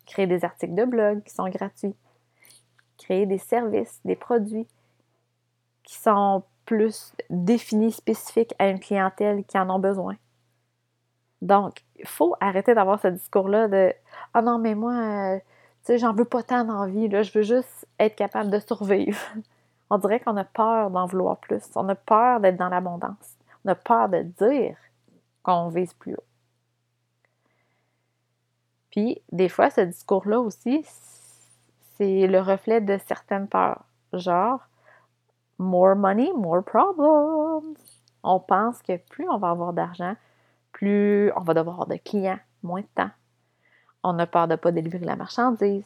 créer 0.05 0.27
des 0.27 0.43
articles 0.43 0.75
de 0.75 0.83
blog 0.83 1.23
qui 1.23 1.33
sont 1.33 1.47
gratuits, 1.47 1.95
créer 2.97 3.25
des 3.25 3.37
services, 3.37 4.01
des 4.03 4.17
produits 4.17 4.67
qui 5.87 5.97
sont 5.97 6.43
plus 6.65 7.13
définis, 7.29 7.93
spécifiques 7.93 8.53
à 8.59 8.67
une 8.67 8.79
clientèle 8.79 9.45
qui 9.45 9.57
en 9.57 9.69
ont 9.69 9.79
besoin. 9.79 10.17
Donc, 11.41 11.81
il 11.95 12.07
faut 12.07 12.35
arrêter 12.41 12.75
d'avoir 12.75 12.99
ce 12.99 13.07
discours-là 13.07 13.69
de 13.69 13.93
Ah 14.33 14.41
non, 14.41 14.59
mais 14.59 14.75
moi, 14.75 14.93
euh, 14.93 15.37
tu 15.37 15.45
sais, 15.83 15.97
j'en 15.97 16.13
veux 16.13 16.25
pas 16.25 16.43
tant 16.43 16.65
d'envie, 16.65 17.07
là, 17.07 17.23
je 17.23 17.31
veux 17.31 17.43
juste 17.43 17.87
être 17.99 18.17
capable 18.17 18.49
de 18.49 18.59
survivre. 18.59 19.17
On 19.89 19.97
dirait 19.97 20.19
qu'on 20.19 20.35
a 20.35 20.43
peur 20.43 20.91
d'en 20.91 21.05
vouloir 21.05 21.37
plus. 21.37 21.63
On 21.75 21.87
a 21.87 21.95
peur 21.95 22.41
d'être 22.41 22.57
dans 22.57 22.67
l'abondance. 22.67 23.37
On 23.63 23.69
a 23.69 23.75
peur 23.75 24.09
de 24.09 24.23
dire 24.23 24.75
qu'on 25.43 25.69
vise 25.69 25.93
plus 25.93 26.15
haut. 26.15 26.23
Puis, 28.91 29.21
des 29.31 29.47
fois, 29.47 29.69
ce 29.69 29.81
discours-là 29.81 30.41
aussi, 30.41 30.85
c'est 31.95 32.27
le 32.27 32.41
reflet 32.41 32.81
de 32.81 32.97
certaines 33.07 33.47
peurs. 33.47 33.85
Genre, 34.11 34.66
more 35.57 35.95
money, 35.95 36.31
more 36.33 36.63
problems. 36.63 37.75
On 38.23 38.39
pense 38.39 38.81
que 38.81 38.97
plus 38.97 39.27
on 39.29 39.37
va 39.37 39.49
avoir 39.49 39.73
d'argent, 39.73 40.15
plus 40.71 41.31
on 41.35 41.41
va 41.41 41.53
devoir 41.53 41.75
avoir 41.75 41.87
de 41.87 41.97
clients, 41.97 42.39
moins 42.63 42.81
de 42.81 42.87
temps. 42.95 43.11
On 44.03 44.17
a 44.19 44.27
peur 44.27 44.47
de 44.47 44.53
ne 44.53 44.57
pas 44.57 44.71
délivrer 44.71 45.05
la 45.05 45.15
marchandise. 45.15 45.85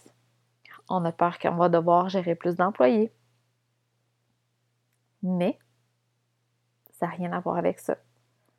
On 0.90 1.06
a 1.06 1.12
peur 1.12 1.40
qu'on 1.40 1.56
va 1.56 1.70
devoir 1.70 2.10
gérer 2.10 2.36
plus 2.36 2.56
d'employés. 2.56 3.12
Mais 5.24 5.58
ça 6.92 7.08
n'a 7.08 7.14
rien 7.14 7.32
à 7.32 7.40
voir 7.40 7.58
avec 7.58 7.80
ça. 7.80 7.96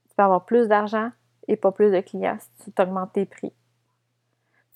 Tu 0.09 0.15
peux 0.17 0.23
avoir 0.23 0.45
plus 0.45 0.69
d'argent 0.69 1.11
et 1.49 1.57
pas 1.57 1.73
plus 1.73 1.91
de 1.91 2.01
clients 2.01 2.39
si 2.59 2.73
tu 2.73 2.83
augmentes 2.83 3.13
tes 3.13 3.27
prix. 3.27 3.53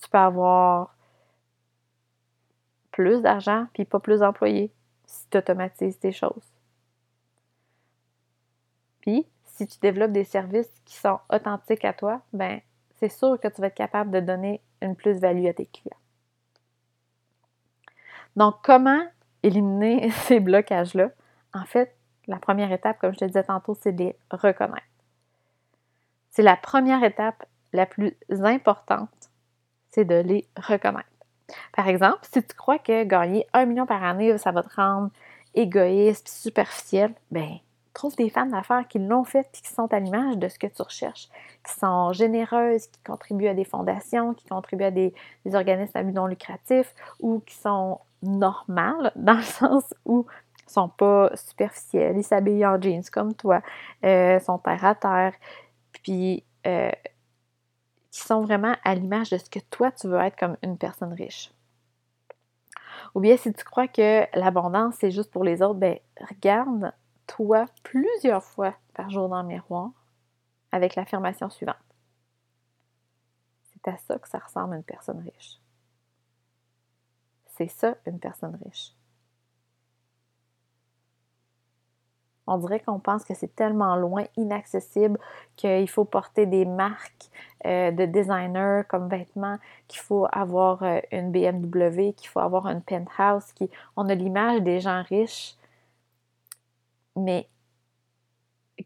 Tu 0.02 0.10
peux 0.10 0.18
avoir 0.18 0.94
plus 2.90 3.22
d'argent 3.22 3.66
puis 3.72 3.84
pas 3.84 4.00
plus 4.00 4.20
d'employés 4.20 4.72
si 5.06 5.28
tu 5.30 5.38
automatises 5.38 5.98
tes 5.98 6.12
choses. 6.12 6.52
Puis, 9.00 9.26
si 9.44 9.66
tu 9.66 9.78
développes 9.80 10.12
des 10.12 10.24
services 10.24 10.70
qui 10.84 10.96
sont 10.96 11.18
authentiques 11.32 11.84
à 11.84 11.92
toi, 11.92 12.20
ben 12.32 12.60
c'est 12.96 13.08
sûr 13.08 13.38
que 13.40 13.48
tu 13.48 13.60
vas 13.60 13.68
être 13.68 13.74
capable 13.74 14.10
de 14.10 14.20
donner 14.20 14.60
une 14.82 14.96
plus-value 14.96 15.46
à 15.46 15.54
tes 15.54 15.66
clients. 15.66 15.96
Donc, 18.36 18.56
comment 18.62 19.02
éliminer 19.42 20.10
ces 20.26 20.40
blocages-là? 20.40 21.10
En 21.54 21.64
fait, 21.64 21.96
La 22.28 22.38
première 22.38 22.72
étape, 22.72 22.98
comme 22.98 23.12
je 23.14 23.20
te 23.20 23.24
disais 23.24 23.44
tantôt, 23.44 23.74
c'est 23.74 23.92
de 23.92 24.04
les 24.04 24.16
reconnaître. 24.30 24.82
C'est 26.30 26.42
la 26.42 26.56
première 26.56 27.04
étape 27.04 27.46
la 27.72 27.86
plus 27.86 28.16
importante, 28.30 29.30
c'est 29.90 30.04
de 30.04 30.16
les 30.16 30.48
reconnaître. 30.56 31.15
Par 31.74 31.88
exemple, 31.88 32.20
si 32.22 32.42
tu 32.42 32.54
crois 32.54 32.78
que 32.78 33.04
gagner 33.04 33.46
un 33.52 33.66
million 33.66 33.86
par 33.86 34.02
année, 34.02 34.36
ça 34.38 34.52
va 34.52 34.62
te 34.62 34.74
rendre 34.74 35.10
égoïste, 35.54 36.28
superficiel, 36.28 37.14
ben 37.30 37.58
trouve 37.96 38.14
des 38.14 38.28
femmes 38.28 38.50
d'affaires 38.50 38.86
qui 38.86 38.98
l'ont 38.98 39.24
fait 39.24 39.48
et 39.54 39.60
qui 39.62 39.72
sont 39.72 39.92
à 39.92 39.98
l'image 39.98 40.36
de 40.36 40.48
ce 40.48 40.58
que 40.58 40.66
tu 40.66 40.82
recherches, 40.82 41.28
qui 41.66 41.72
sont 41.72 42.12
généreuses, 42.12 42.86
qui 42.88 43.00
contribuent 43.02 43.48
à 43.48 43.54
des 43.54 43.64
fondations, 43.64 44.34
qui 44.34 44.46
contribuent 44.46 44.84
à 44.84 44.90
des, 44.90 45.14
organismes 45.54 45.96
à 45.96 46.02
but 46.02 46.12
non 46.12 46.26
lucratif 46.26 46.94
ou 47.20 47.40
qui 47.40 47.54
sont 47.54 48.00
normales 48.22 49.12
dans 49.16 49.38
le 49.38 49.42
sens 49.42 49.94
où 50.04 50.26
sont 50.66 50.88
pas 50.88 51.30
superficiels, 51.36 52.18
ils 52.18 52.24
s'habillent 52.24 52.66
en 52.66 52.80
jeans 52.80 53.04
comme 53.10 53.34
toi, 53.34 53.62
euh, 54.04 54.40
sont 54.40 54.58
terre 54.58 54.84
à 54.84 54.94
terre, 54.96 55.32
puis 56.02 56.42
euh, 56.66 56.90
qui 58.16 58.22
sont 58.22 58.40
vraiment 58.40 58.74
à 58.82 58.94
l'image 58.94 59.28
de 59.28 59.36
ce 59.36 59.50
que 59.50 59.58
toi 59.58 59.92
tu 59.92 60.08
veux 60.08 60.18
être 60.18 60.38
comme 60.38 60.56
une 60.62 60.78
personne 60.78 61.12
riche. 61.12 61.52
Ou 63.14 63.20
bien 63.20 63.36
si 63.36 63.52
tu 63.52 63.62
crois 63.62 63.88
que 63.88 64.24
l'abondance 64.38 64.94
c'est 64.98 65.10
juste 65.10 65.30
pour 65.30 65.44
les 65.44 65.60
autres, 65.60 65.78
ben 65.78 65.98
regarde 66.30 66.94
toi 67.26 67.66
plusieurs 67.82 68.42
fois 68.42 68.74
par 68.94 69.10
jour 69.10 69.28
dans 69.28 69.42
le 69.42 69.48
miroir 69.48 69.90
avec 70.72 70.94
l'affirmation 70.94 71.50
suivante. 71.50 71.76
C'est 73.70 73.86
à 73.90 73.98
ça 73.98 74.18
que 74.18 74.28
ça 74.28 74.38
ressemble 74.38 74.76
une 74.76 74.82
personne 74.82 75.20
riche. 75.20 75.60
C'est 77.48 77.68
ça 77.68 77.96
une 78.06 78.18
personne 78.18 78.58
riche. 78.64 78.94
On 82.46 82.58
dirait 82.58 82.80
qu'on 82.80 82.98
pense 82.98 83.24
que 83.24 83.34
c'est 83.34 83.54
tellement 83.54 83.96
loin, 83.96 84.24
inaccessible, 84.36 85.18
qu'il 85.56 85.88
faut 85.88 86.04
porter 86.04 86.46
des 86.46 86.64
marques 86.64 87.30
euh, 87.66 87.90
de 87.90 88.04
designers 88.06 88.82
comme 88.88 89.08
vêtements, 89.08 89.58
qu'il 89.88 90.00
faut 90.00 90.26
avoir 90.32 90.82
euh, 90.82 91.00
une 91.10 91.32
BMW, 91.32 92.12
qu'il 92.12 92.28
faut 92.28 92.40
avoir 92.40 92.66
une 92.68 92.82
penthouse. 92.82 93.52
Qui... 93.54 93.70
On 93.96 94.08
a 94.08 94.14
l'image 94.14 94.62
des 94.62 94.80
gens 94.80 95.02
riches, 95.02 95.56
mais 97.16 97.48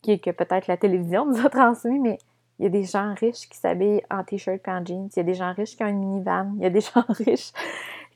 que 0.03 0.31
peut-être 0.31 0.67
la 0.67 0.77
télévision 0.77 1.27
nous 1.27 1.45
a 1.45 1.51
transmis, 1.51 1.99
mais 1.99 2.19
il 2.59 2.65
y 2.65 2.67
a 2.67 2.71
des 2.71 2.85
gens 2.85 3.15
riches 3.15 3.49
qui 3.49 3.57
s'habillent 3.57 4.03
en 4.11 4.23
t-shirt 4.23 4.61
et 4.67 4.71
en 4.71 4.85
jeans. 4.85 5.09
Il 5.15 5.17
y 5.17 5.21
a 5.21 5.23
des 5.23 5.35
gens 5.35 5.53
riches 5.53 5.77
qui 5.77 5.83
ont 5.83 5.89
une 5.89 5.99
minivan. 5.99 6.53
Il 6.57 6.63
y 6.63 6.67
a 6.67 6.71
des 6.71 6.81
gens 6.95 7.05
riches 7.09 7.53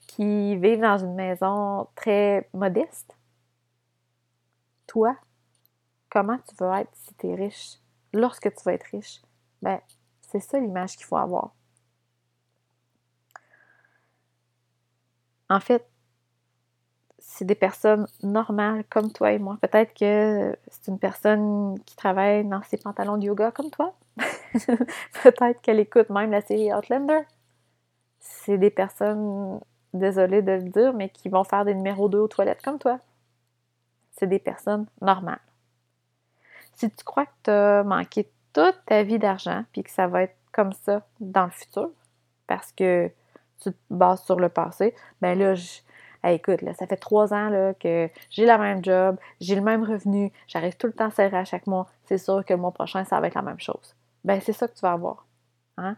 qui 0.07 0.57
vivent 0.57 0.81
dans 0.81 0.99
une 0.99 1.15
maison 1.15 1.87
très 1.95 2.49
modeste. 2.53 3.17
Toi, 4.87 5.17
comment 6.15 6.39
tu 6.49 6.55
veux 6.61 6.73
être 6.73 6.91
si 6.95 7.15
tu 7.17 7.27
es 7.29 7.35
riche? 7.35 7.79
Lorsque 8.13 8.55
tu 8.55 8.63
vas 8.65 8.73
être 8.73 8.87
riche, 8.93 9.21
ben, 9.61 9.81
c'est 10.23 10.41
ça 10.41 10.61
l'image 10.61 10.97
qu'il 10.97 11.07
faut 11.07 11.17
avoir. 11.17 11.55
En 15.51 15.61
fait, 15.61 15.85
c'est 17.19 17.45
des 17.45 17.55
personnes 17.57 18.07
normales 18.23 18.85
comme 18.89 19.13
toi 19.13 19.33
et 19.33 19.39
moi. 19.39 19.59
Peut-être 19.61 19.93
que 19.95 20.57
c'est 20.69 20.89
une 20.91 20.99
personne 20.99 21.79
qui 21.85 21.97
travaille 21.97 22.45
dans 22.45 22.63
ses 22.63 22.77
pantalons 22.77 23.17
de 23.17 23.25
yoga 23.25 23.51
comme 23.51 23.71
toi. 23.71 23.95
Peut-être 25.23 25.61
qu'elle 25.63 25.81
écoute 25.81 26.11
même 26.11 26.31
la 26.31 26.43
série 26.43 26.73
Outlander. 26.73 27.23
C'est 28.21 28.59
des 28.59 28.71
personnes, 28.71 29.61
désolée 29.93 30.43
de 30.43 30.53
le 30.53 30.69
dire, 30.71 30.93
mais 30.95 31.09
qui 31.09 31.29
vont 31.29 31.45
faire 31.45 31.65
des 31.65 31.75
numéros 31.75 32.09
2 32.09 32.19
aux 32.19 32.29
toilettes 32.29 32.63
comme 32.63 32.79
toi. 32.79 33.01
C'est 34.13 34.29
des 34.29 34.39
personnes 34.39 34.87
normales. 35.01 35.41
Si 36.77 36.91
tu 36.91 37.05
crois 37.05 37.27
que 37.27 37.33
tu 37.45 37.51
as 37.51 37.83
manqué 37.85 38.31
toute 38.53 38.77
ta 38.87 39.03
vie 39.03 39.19
d'argent, 39.19 39.65
puis 39.73 39.83
que 39.83 39.91
ça 39.91 40.07
va 40.07 40.23
être 40.23 40.37
comme 40.53 40.73
ça 40.73 41.07
dans 41.21 41.45
le 41.45 41.51
futur, 41.51 41.91
parce 42.47 42.73
que 42.73 43.11
tu 43.61 43.73
te 43.73 43.77
bases 43.91 44.23
sur 44.25 44.39
le 44.39 44.49
passé, 44.49 44.95
ben 45.21 45.39
là, 45.39 45.55
je, 45.55 45.81
écoute, 46.25 46.63
là, 46.63 46.75
ça 46.75 46.87
fait 46.87 46.97
trois 46.97 47.33
ans 47.35 47.75
que 47.79 48.09
j'ai 48.31 48.47
le 48.47 48.59
même 48.59 48.85
job, 48.85 49.17
j'ai 49.41 49.55
le 49.55 49.63
même 49.63 49.85
revenu, 49.85 50.33
j'arrive 50.47 50.77
tout 50.77 50.87
le 50.87 50.93
temps 50.93 51.11
serré 51.11 51.37
à 51.37 51.45
chaque 51.45 51.67
mois, 51.67 51.87
c'est 52.05 52.19
sûr 52.19 52.45
que 52.45 52.53
le 52.55 52.61
mois 52.61 52.73
prochain, 52.73 53.05
ça 53.05 53.21
va 53.21 53.27
être 53.27 53.35
la 53.35 53.43
même 53.43 53.61
chose. 53.61 53.95
Ben, 54.25 54.41
c'est 54.41 54.53
ça 54.53 54.69
que 54.69 54.75
tu 54.75 54.81
vas 54.81 54.93
avoir. 54.93 55.27
Hein? 55.77 55.97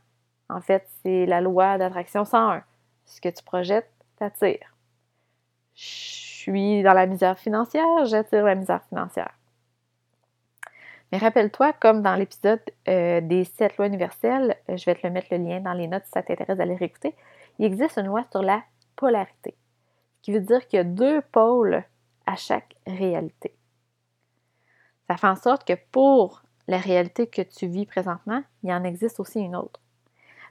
En 0.49 0.61
fait, 0.61 0.89
c'est 1.03 1.27
la 1.27 1.41
loi 1.41 1.79
d'attraction 1.79 2.25
101. 2.25 2.63
Ce 3.05 3.21
que 3.21 3.29
tu 3.29 3.43
projettes, 3.45 3.91
t'attires. 4.17 4.75
Je 5.75 5.85
suis 5.85 6.83
dans 6.83 6.93
la 6.93 7.07
misère 7.07 7.39
financière, 7.39 8.05
j'attire 8.05 8.45
la 8.45 8.55
misère 8.55 8.83
financière. 8.89 9.37
Mais 11.13 11.19
rappelle-toi, 11.19 11.73
comme 11.75 12.03
dans 12.03 12.17
l'épisode 12.17 12.61
euh, 12.89 13.21
des 13.21 13.45
sept 13.45 13.77
lois 13.77 13.87
universelles, 13.87 14.57
euh, 14.69 14.77
je 14.77 14.85
vais 14.87 14.95
te 14.95 15.07
le 15.07 15.13
mettre 15.13 15.29
le 15.31 15.39
lien 15.39 15.61
dans 15.61 15.73
les 15.73 15.87
notes 15.87 16.05
si 16.05 16.11
ça 16.11 16.23
t'intéresse 16.23 16.59
d'aller 16.59 16.75
réécouter, 16.75 17.15
il 17.59 17.65
existe 17.65 17.97
une 17.99 18.07
loi 18.07 18.25
sur 18.31 18.43
la 18.43 18.63
polarité, 18.97 19.55
qui 20.23 20.33
veut 20.33 20.41
dire 20.41 20.67
qu'il 20.67 20.79
y 20.79 20.81
a 20.81 20.85
deux 20.85 21.21
pôles 21.21 21.85
à 22.27 22.37
chaque 22.37 22.75
réalité. 22.87 23.55
Ça 25.09 25.17
fait 25.17 25.29
en 25.29 25.37
sorte 25.37 25.65
que 25.65 25.75
pour 25.93 26.43
la 26.67 26.79
réalité 26.79 27.29
que 27.29 27.43
tu 27.43 27.69
vis 27.69 27.87
présentement, 27.87 28.43
il 28.65 28.73
en 28.73 28.83
existe 28.83 29.21
aussi 29.21 29.39
une 29.39 29.55
autre. 29.55 29.81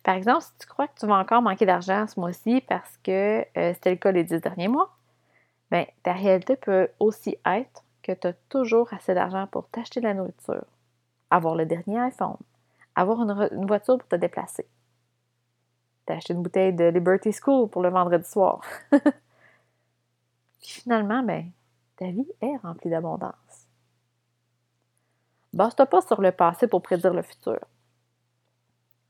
Par 0.03 0.15
exemple, 0.15 0.43
si 0.43 0.51
tu 0.59 0.67
crois 0.67 0.87
que 0.87 0.99
tu 0.99 1.07
vas 1.07 1.15
encore 1.15 1.41
manquer 1.41 1.65
d'argent 1.65 2.05
ce 2.07 2.19
mois-ci 2.19 2.61
parce 2.61 2.97
que 3.03 3.45
euh, 3.57 3.73
c'était 3.73 3.89
le 3.89 3.95
cas 3.97 4.11
les 4.11 4.23
dix 4.23 4.39
derniers 4.39 4.67
mois, 4.67 4.95
bien, 5.71 5.85
ta 6.03 6.13
réalité 6.13 6.55
peut 6.55 6.89
aussi 6.99 7.37
être 7.45 7.83
que 8.05 8.11
tu 8.11 8.27
as 8.27 8.33
toujours 8.49 8.93
assez 8.93 9.15
d'argent 9.15 9.47
pour 9.47 9.67
t'acheter 9.69 9.99
de 9.99 10.05
la 10.05 10.13
nourriture, 10.13 10.65
avoir 11.31 11.55
le 11.55 11.65
dernier 11.65 11.99
iPhone, 11.99 12.37
avoir 12.93 13.19
une, 13.21 13.65
voiture 13.65 13.97
pour 13.97 14.07
te 14.07 14.15
déplacer, 14.15 14.67
t'acheter 16.05 16.33
une 16.33 16.43
bouteille 16.43 16.73
de 16.73 16.85
Liberty 16.85 17.33
School 17.33 17.67
pour 17.67 17.81
le 17.81 17.89
vendredi 17.89 18.29
soir. 18.29 18.61
Puis 20.61 20.69
finalement, 20.81 21.23
ben, 21.23 21.49
ta 21.97 22.05
vie 22.05 22.27
est 22.41 22.57
remplie 22.57 22.91
d'abondance. 22.91 23.33
Basta 25.53 25.85
pas 25.85 26.01
sur 26.01 26.21
le 26.21 26.31
passé 26.31 26.67
pour 26.67 26.83
prédire 26.83 27.13
le 27.13 27.23
futur. 27.23 27.59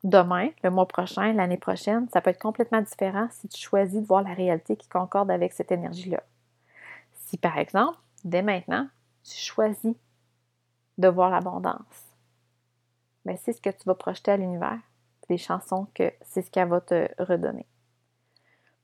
Demain, 0.03 0.51
le 0.63 0.69
mois 0.69 0.87
prochain, 0.87 1.33
l'année 1.33 1.57
prochaine, 1.57 2.07
ça 2.13 2.21
peut 2.21 2.29
être 2.29 2.41
complètement 2.41 2.81
différent 2.81 3.27
si 3.31 3.47
tu 3.49 3.59
choisis 3.59 3.99
de 3.99 4.05
voir 4.05 4.21
la 4.21 4.33
réalité 4.33 4.77
qui 4.77 4.87
concorde 4.87 5.31
avec 5.31 5.51
cette 5.51 5.71
énergie-là. 5.71 6.21
Si 7.25 7.37
par 7.37 7.57
exemple, 7.57 7.97
dès 8.25 8.41
maintenant, 8.41 8.89
tu 9.23 9.37
choisis 9.37 9.95
de 10.97 11.07
voir 11.07 11.29
l'abondance, 11.29 12.13
mais 13.23 13.37
c'est 13.37 13.53
ce 13.53 13.61
que 13.61 13.69
tu 13.69 13.85
vas 13.85 13.95
projeter 13.95 14.31
à 14.31 14.37
l'univers. 14.37 14.79
Les 15.29 15.37
chansons, 15.37 15.87
que 15.95 16.11
c'est 16.21 16.43
ce 16.43 16.51
qu'elle 16.51 16.67
va 16.67 16.81
te 16.81 17.07
redonner. 17.17 17.65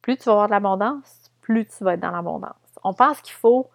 Plus 0.02 0.18
tu 0.18 0.24
vas 0.26 0.32
avoir 0.32 0.48
de 0.48 0.54
l'abondance, 0.54 1.32
plus 1.42 1.68
tu 1.68 1.84
vas 1.84 1.94
être 1.94 2.00
dans 2.00 2.10
l'abondance. 2.10 2.56
On 2.84 2.94
pense 2.94 3.22
qu'il 3.22 3.36
faut, 3.36 3.70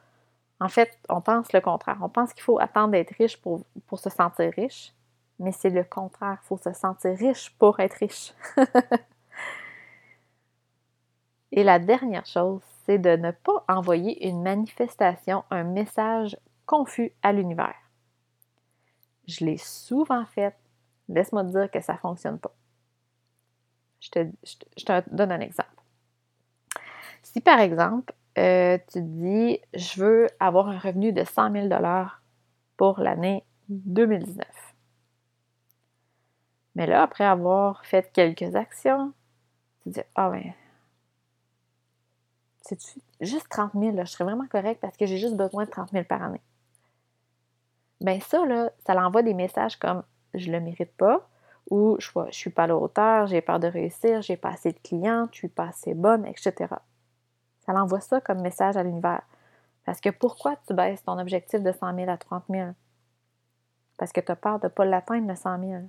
en 0.59 0.69
fait, 0.69 0.99
on 1.09 1.21
pense 1.21 1.53
le 1.53 1.61
contraire. 1.61 1.99
On 2.03 2.09
pense 2.09 2.33
qu'il 2.33 2.43
faut 2.43 2.59
attendre 2.59 2.91
d'être 2.91 3.15
riche 3.17 3.41
pour, 3.41 3.65
pour 3.87 4.01
se 4.01 4.11
sentir 4.11 4.53
riche, 4.57 4.93
mais 5.39 5.53
c'est 5.53 5.71
le 5.71 5.85
contraire. 5.85 6.39
Il 6.43 6.47
faut 6.47 6.57
se 6.57 6.73
sentir 6.73 7.17
riche 7.17 7.57
pour 7.57 7.79
être 7.79 7.95
riche. 7.95 8.35
Et 11.53 11.63
la 11.63 11.79
dernière 11.79 12.27
chose, 12.27 12.65
c'est 12.87 12.99
de 12.99 13.11
ne 13.16 13.33
pas 13.33 13.64
envoyer 13.68 14.29
une 14.29 14.42
manifestation, 14.42 15.44
un 15.51 15.64
message 15.64 16.37
confus 16.66 17.12
à 17.22 17.33
l'univers. 17.33 17.75
Je 19.27 19.44
l'ai 19.44 19.57
souvent 19.57 20.25
fait. 20.25 20.55
Laisse-moi 21.09 21.44
te 21.44 21.51
dire 21.51 21.70
que 21.70 21.81
ça 21.81 21.94
ne 21.94 21.99
fonctionne 21.99 22.38
pas. 22.38 22.55
Je 24.01 24.11
te, 24.11 25.14
donne 25.14 25.33
un 25.33 25.40
exemple. 25.40 25.68
Si 27.22 27.40
par 27.40 27.59
exemple, 27.59 28.14
euh, 28.38 28.79
tu 28.79 28.94
te 28.94 28.99
dis, 29.01 29.61
je 29.75 30.01
veux 30.01 30.27
avoir 30.38 30.68
un 30.68 30.79
revenu 30.79 31.12
de 31.12 31.25
100 31.25 31.53
000 31.53 31.68
pour 32.77 33.01
l'année 33.01 33.44
2019. 33.68 34.46
Mais 36.77 36.87
là, 36.87 37.03
après 37.03 37.25
avoir 37.25 37.85
fait 37.85 38.12
quelques 38.12 38.55
actions, 38.55 39.12
tu 39.83 39.90
te 39.90 40.01
dis, 40.01 40.07
ah 40.14 40.31
ben, 40.31 40.53
c'est 42.67 42.81
juste 43.21 43.49
30 43.49 43.73
000, 43.75 43.97
je 43.97 44.05
serais 44.05 44.25
vraiment 44.25 44.47
correct 44.49 44.81
parce 44.81 44.97
que 44.97 45.07
j'ai 45.07 45.19
juste 45.19 45.37
besoin 45.37 45.65
de 45.65 45.71
30 45.71 45.91
000 45.91 46.05
par 46.05 46.23
année. 46.23 46.43
Bien 48.01 48.19
ça, 48.21 48.45
là, 48.45 48.71
ça 48.85 48.95
l'envoie 48.95 49.23
des 49.23 49.35
messages 49.35 49.77
comme 49.77 50.03
je 50.35 50.51
le 50.51 50.61
mérite 50.61 50.95
pas 50.97 51.29
ou 51.71 51.97
je 51.99 52.11
ne 52.19 52.31
suis 52.33 52.51
pas 52.51 52.65
à 52.65 52.67
la 52.67 52.77
hauteur, 52.77 53.27
j'ai 53.27 53.41
peur 53.41 53.61
de 53.61 53.69
réussir, 53.69 54.23
j'ai 54.23 54.37
pas 54.37 54.51
assez 54.51 54.73
de 54.73 54.79
clients, 54.79 55.29
je 55.33 55.39
suis 55.39 55.49
pas 55.49 55.69
assez 55.69 55.95
bonne, 55.95 56.27
etc. 56.27 56.53
Ça 57.65 57.73
l'envoie 57.73 58.01
ça 58.01 58.21
comme 58.21 58.41
message 58.41 58.77
à 58.77 58.83
l'univers. 58.83 59.23
Parce 59.85 60.01
que 60.01 60.11
pourquoi 60.11 60.57
tu 60.67 60.75
baisses 60.75 61.03
ton 61.05 61.19
objectif 61.19 61.63
de 61.63 61.73
100 61.73 61.95
000 61.95 62.11
à 62.11 62.17
30 62.17 62.45
000? 62.51 62.71
Parce 63.97 64.13
que 64.13 64.21
tu 64.21 64.31
as 64.31 64.37
peur 64.37 64.59
de 64.59 64.67
ne 64.67 64.71
pas 64.71 64.85
l'atteindre, 64.85 65.29
le 65.29 65.37
100 65.37 65.61
000. 65.61 65.83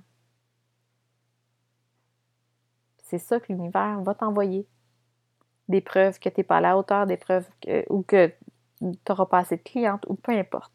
C'est 3.04 3.18
ça 3.18 3.40
que 3.40 3.52
l'univers 3.52 4.00
va 4.02 4.14
t'envoyer 4.14 4.66
des 5.68 5.80
preuves 5.80 6.18
que 6.18 6.28
tu 6.28 6.40
n'es 6.40 6.44
pas 6.44 6.58
à 6.58 6.60
la 6.60 6.78
hauteur, 6.78 7.06
des 7.06 7.16
preuves 7.16 7.48
ou 7.88 8.02
que 8.02 8.32
tu 8.80 8.86
n'auras 9.08 9.26
pas 9.26 9.38
assez 9.38 9.56
de 9.56 9.62
clientes, 9.62 10.04
ou 10.08 10.14
peu 10.14 10.32
importe. 10.32 10.72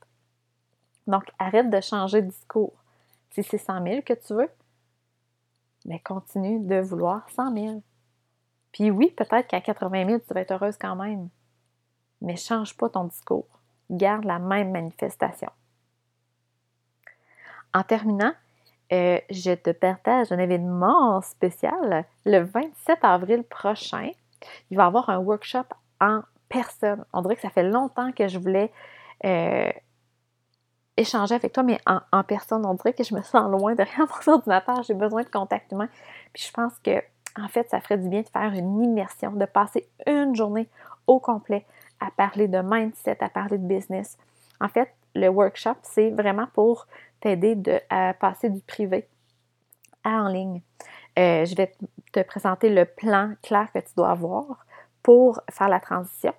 Donc, 1.07 1.23
arrête 1.39 1.69
de 1.69 1.81
changer 1.81 2.21
de 2.21 2.27
discours. 2.27 2.73
Si 3.31 3.43
c'est 3.43 3.57
100 3.57 3.83
000 3.83 4.01
que 4.03 4.13
tu 4.13 4.33
veux, 4.33 4.49
mais 5.85 5.99
continue 5.99 6.59
de 6.59 6.79
vouloir 6.79 7.29
100 7.31 7.53
000. 7.53 7.83
Puis 8.71 8.89
oui, 8.91 9.11
peut-être 9.11 9.47
qu'à 9.47 9.61
80 9.61 10.07
000, 10.07 10.19
tu 10.19 10.33
vas 10.33 10.41
être 10.41 10.51
heureuse 10.51 10.77
quand 10.77 10.95
même. 10.95 11.29
Mais 12.21 12.35
change 12.35 12.75
pas 12.77 12.89
ton 12.89 13.05
discours. 13.05 13.47
Garde 13.89 14.25
la 14.25 14.39
même 14.39 14.71
manifestation. 14.71 15.49
En 17.73 17.83
terminant, 17.83 18.33
euh, 18.91 19.19
je 19.29 19.53
te 19.53 19.71
partage 19.71 20.31
un 20.31 20.37
événement 20.37 21.21
spécial 21.21 22.05
le 22.25 22.39
27 22.39 22.99
avril 23.01 23.43
prochain. 23.43 24.11
Il 24.71 24.77
va 24.77 24.83
y 24.83 24.87
avoir 24.87 25.09
un 25.09 25.17
workshop 25.17 25.65
en 25.99 26.21
personne. 26.49 27.03
On 27.13 27.21
dirait 27.21 27.35
que 27.35 27.41
ça 27.41 27.49
fait 27.49 27.63
longtemps 27.63 28.11
que 28.11 28.27
je 28.27 28.37
voulais 28.37 28.71
euh, 29.25 29.71
échanger 30.97 31.35
avec 31.35 31.53
toi, 31.53 31.63
mais 31.63 31.79
en, 31.85 32.23
personne. 32.23 32.65
On 32.65 32.73
dirait 32.75 32.93
que 32.93 33.03
je 33.03 33.15
me 33.15 33.21
sens 33.21 33.49
loin 33.49 33.75
derrière 33.75 34.07
mon 34.27 34.33
ordinateur. 34.33 34.83
J'ai 34.83 34.93
besoin 34.93 35.23
de 35.23 35.29
contact 35.29 35.71
humain. 35.71 35.89
Puis 36.33 36.45
je 36.47 36.51
pense 36.51 36.73
que, 36.83 37.01
en 37.39 37.47
fait, 37.47 37.69
ça 37.69 37.81
ferait 37.81 37.97
du 37.97 38.09
bien 38.09 38.21
de 38.21 38.29
faire 38.29 38.53
une 38.53 38.83
immersion, 38.83 39.31
de 39.31 39.45
passer 39.45 39.87
une 40.05 40.35
journée 40.35 40.69
au 41.07 41.19
complet 41.19 41.65
à 41.99 42.11
parler 42.11 42.47
de 42.47 42.59
mindset, 42.63 43.17
à 43.21 43.29
parler 43.29 43.57
de 43.57 43.65
business. 43.65 44.17
En 44.59 44.67
fait, 44.67 44.93
le 45.15 45.27
workshop, 45.27 45.75
c'est 45.83 46.11
vraiment 46.11 46.47
pour 46.53 46.87
t'aider 47.19 47.57
à 47.89 48.13
passer 48.13 48.49
du 48.49 48.61
privé 48.61 49.07
à 50.03 50.23
en 50.23 50.27
ligne. 50.27 50.61
Euh, 51.17 51.45
je 51.45 51.55
vais 51.55 51.67
te 51.67 51.85
présenter 52.21 52.69
le 52.69 52.85
plan 52.85 53.33
clair 53.41 53.71
que 53.73 53.79
tu 53.79 53.93
dois 53.95 54.11
avoir 54.11 54.65
pour 55.01 55.41
faire 55.51 55.69
la 55.69 55.79
transition. 55.79 56.33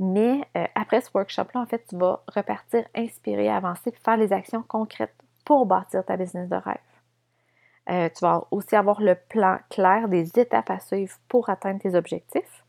Mais 0.00 0.42
euh, 0.56 0.64
après 0.74 1.00
ce 1.00 1.10
workshop-là, 1.12 1.60
en 1.60 1.66
fait, 1.66 1.84
tu 1.88 1.96
vas 1.96 2.22
repartir 2.28 2.84
inspiré, 2.94 3.48
avancer, 3.48 3.92
faire 4.04 4.16
les 4.16 4.32
actions 4.32 4.62
concrètes 4.62 5.14
pour 5.44 5.66
bâtir 5.66 6.04
ta 6.04 6.16
business 6.16 6.48
de 6.48 6.56
rêve. 6.56 6.78
Euh, 7.90 8.08
tu 8.10 8.20
vas 8.20 8.44
aussi 8.50 8.76
avoir 8.76 9.00
le 9.00 9.14
plan 9.14 9.58
clair 9.70 10.08
des 10.08 10.38
étapes 10.38 10.70
à 10.70 10.78
suivre 10.78 11.16
pour 11.28 11.48
atteindre 11.48 11.80
tes 11.80 11.94
objectifs. 11.94 12.64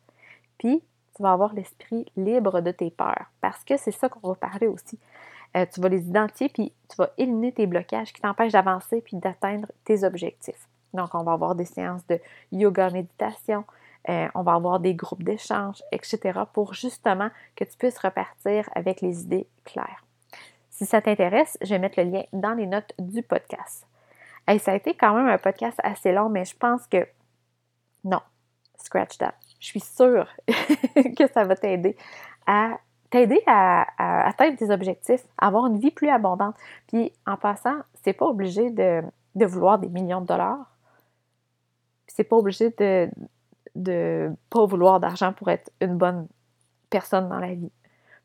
Puis, 0.57 0.81
tu 1.15 1.23
vas 1.23 1.33
avoir 1.33 1.53
l'esprit 1.53 2.05
libre 2.15 2.61
de 2.61 2.71
tes 2.71 2.89
peurs 2.89 3.29
parce 3.41 3.63
que 3.65 3.75
c'est 3.75 3.91
ça 3.91 4.07
qu'on 4.07 4.27
va 4.27 4.35
parler 4.35 4.67
aussi. 4.67 4.97
Euh, 5.57 5.65
tu 5.71 5.81
vas 5.81 5.89
les 5.89 6.07
identifier 6.07 6.47
puis 6.47 6.71
tu 6.87 6.95
vas 6.95 7.09
éliminer 7.17 7.51
tes 7.51 7.67
blocages 7.67 8.13
qui 8.13 8.21
t'empêchent 8.21 8.53
d'avancer 8.53 9.01
puis 9.01 9.17
d'atteindre 9.17 9.67
tes 9.83 10.03
objectifs. 10.03 10.67
Donc, 10.93 11.13
on 11.15 11.23
va 11.23 11.33
avoir 11.33 11.55
des 11.55 11.65
séances 11.65 12.05
de 12.07 12.19
yoga, 12.51 12.89
méditation, 12.89 13.63
euh, 14.09 14.27
on 14.33 14.41
va 14.41 14.53
avoir 14.53 14.79
des 14.79 14.95
groupes 14.95 15.23
d'échange, 15.23 15.83
etc. 15.91 16.39
pour 16.53 16.73
justement 16.73 17.29
que 17.55 17.63
tu 17.63 17.77
puisses 17.77 17.99
repartir 17.99 18.69
avec 18.75 19.01
les 19.01 19.21
idées 19.21 19.47
claires. 19.65 20.03
Si 20.69 20.85
ça 20.85 21.01
t'intéresse, 21.01 21.57
je 21.61 21.69
vais 21.69 21.79
mettre 21.79 22.01
le 22.01 22.09
lien 22.09 22.23
dans 22.31 22.53
les 22.53 22.65
notes 22.65 22.93
du 22.97 23.21
podcast. 23.21 23.85
ça 24.59 24.71
a 24.71 24.75
été 24.75 24.93
quand 24.93 25.13
même 25.13 25.27
un 25.27 25.37
podcast 25.37 25.77
assez 25.83 26.11
long, 26.11 26.29
mais 26.29 26.45
je 26.45 26.55
pense 26.55 26.87
que 26.87 27.05
non, 28.03 28.21
scratch 28.77 29.17
that. 29.17 29.33
Je 29.59 29.65
suis 29.67 29.81
sûre 29.81 30.27
que 31.17 31.27
ça 31.33 31.43
va 31.43 31.55
t'aider 31.55 31.97
à 32.47 32.79
t'aider 33.09 33.41
à, 33.47 34.27
atteindre 34.27 34.57
tes 34.57 34.69
objectifs, 34.69 35.25
à 35.37 35.47
avoir 35.47 35.65
une 35.67 35.79
vie 35.79 35.91
plus 35.91 36.09
abondante. 36.09 36.55
Puis 36.87 37.11
en 37.25 37.37
passant, 37.37 37.77
c'est 38.03 38.13
pas 38.13 38.25
obligé 38.25 38.69
de, 38.69 39.01
vouloir 39.35 39.79
des 39.79 39.89
millions 39.89 40.21
de 40.21 40.27
dollars. 40.27 40.65
C'est 42.09 42.23
pas 42.23 42.35
obligé 42.35 42.69
de, 42.77 43.09
de 43.75 44.31
pas 44.49 44.65
vouloir 44.65 44.99
d'argent 44.99 45.33
pour 45.33 45.49
être 45.49 45.71
une 45.81 45.97
bonne 45.97 46.27
personne 46.89 47.29
dans 47.29 47.39
la 47.39 47.53
vie. 47.53 47.71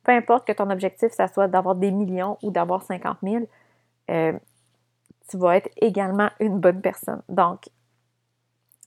Peu 0.03 0.13
importe 0.13 0.47
que 0.47 0.53
ton 0.53 0.69
objectif, 0.71 1.13
ça 1.13 1.29
soit 1.29 1.49
d'avoir 1.49 1.75
des 1.75 1.91
millions 1.91 2.39
ou 2.43 2.51
d'avoir 2.51 2.83
50 2.83 3.19
000, 3.23 3.45
euh, 4.11 4.33
tu 5.29 5.39
vas 5.39 5.57
être 5.57 5.71
également 5.81 6.31
une 6.41 6.59
bonne 6.59 6.81
personne. 6.81 7.23
Donc, 7.29 7.69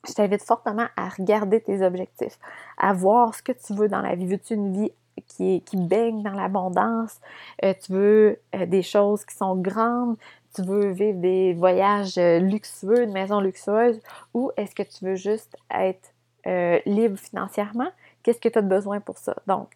je 0.07 0.13
t'invite 0.13 0.43
fortement 0.43 0.85
à 0.95 1.09
regarder 1.09 1.59
tes 1.61 1.81
objectifs, 1.81 2.37
à 2.77 2.93
voir 2.93 3.33
ce 3.33 3.41
que 3.41 3.51
tu 3.51 3.73
veux 3.73 3.87
dans 3.87 4.01
la 4.01 4.15
vie. 4.15 4.27
Veux-tu 4.27 4.53
une 4.53 4.73
vie 4.73 4.91
qui, 5.27 5.61
qui 5.61 5.77
baigne 5.77 6.21
dans 6.21 6.33
l'abondance? 6.33 7.19
Euh, 7.63 7.73
tu 7.83 7.91
veux 7.91 8.39
euh, 8.55 8.65
des 8.67 8.83
choses 8.83 9.25
qui 9.25 9.35
sont 9.35 9.55
grandes? 9.55 10.17
Tu 10.57 10.63
veux 10.63 10.89
vivre 10.89 11.19
des 11.19 11.53
voyages 11.53 12.15
luxueux, 12.17 13.03
une 13.03 13.11
maison 13.11 13.39
luxueuse? 13.39 13.99
Ou 14.33 14.51
est-ce 14.57 14.73
que 14.73 14.81
tu 14.81 15.05
veux 15.05 15.15
juste 15.15 15.55
être 15.71 16.13
euh, 16.47 16.79
libre 16.85 17.17
financièrement, 17.17 17.89
qu'est-ce 18.23 18.39
que 18.39 18.49
tu 18.49 18.57
as 18.57 18.63
besoin 18.63 18.99
pour 18.99 19.17
ça? 19.17 19.35
Donc, 19.45 19.69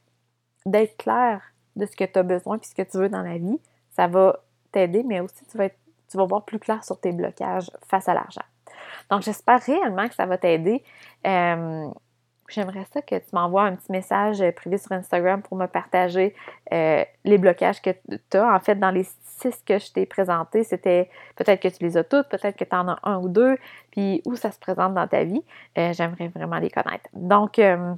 d'être 0.66 0.98
clair 0.98 1.42
de 1.76 1.86
ce 1.86 1.96
que 1.96 2.06
tu 2.06 2.18
as 2.18 2.24
besoin 2.24 2.58
et 2.58 2.66
ce 2.66 2.74
que 2.74 2.82
tu 2.82 2.98
veux 2.98 3.10
dans 3.10 3.22
la 3.22 3.38
vie, 3.38 3.60
ça 3.92 4.08
va 4.08 4.40
t'aider, 4.72 5.04
mais 5.04 5.20
aussi 5.20 5.46
tu 5.46 5.58
vas, 5.58 5.66
être, 5.66 5.78
tu 6.10 6.18
vas 6.18 6.26
voir 6.26 6.46
plus 6.46 6.60
clair 6.60 6.84
sur 6.84 7.00
tes 7.00 7.12
blocages 7.12 7.70
face 7.88 8.10
à 8.10 8.16
l'argent. 8.16 8.42
Donc, 9.12 9.22
j'espère 9.22 9.62
réellement 9.62 10.08
que 10.08 10.16
ça 10.16 10.26
va 10.26 10.38
t'aider. 10.40 10.84
Euh, 11.28 11.90
j'aimerais 12.54 12.86
ça 12.94 13.02
que 13.02 13.16
tu 13.16 13.26
m'envoies 13.34 13.64
un 13.64 13.76
petit 13.76 13.92
message 13.92 14.44
privé 14.56 14.78
sur 14.78 14.92
Instagram 14.92 15.42
pour 15.42 15.58
me 15.58 15.68
partager 15.68 16.36
euh, 16.74 17.04
les 17.24 17.38
blocages 17.38 17.82
que 17.82 17.92
tu 18.30 18.38
as. 18.38 18.54
En 18.54 18.60
fait, 18.60 18.76
dans 18.76 18.92
les 18.92 19.06
six 19.22 19.62
que 19.66 19.80
je 19.80 19.92
t'ai 19.92 20.06
présentés, 20.06 20.64
c'était 20.64 21.10
peut-être 21.36 21.62
que 21.62 21.68
tu 21.68 21.84
les 21.84 21.98
as 21.98 22.04
toutes, 22.04 22.30
peut-être 22.30 22.58
que 22.58 22.64
tu 22.64 22.76
en 22.76 22.88
as 22.90 23.00
un 23.04 23.18
ou 23.18 23.30
deux, 23.30 23.58
puis 23.92 24.22
où 24.26 24.36
ça 24.36 24.52
se 24.52 24.60
présente 24.60 24.94
dans 24.94 25.08
ta 25.08 25.24
vie. 25.24 25.44
Euh, 25.78 25.94
j'aimerais 25.94 26.28
vraiment 26.28 26.58
les 26.58 26.70
connaître. 26.70 27.10
Donc, 27.14 27.60
euh, 27.60 27.94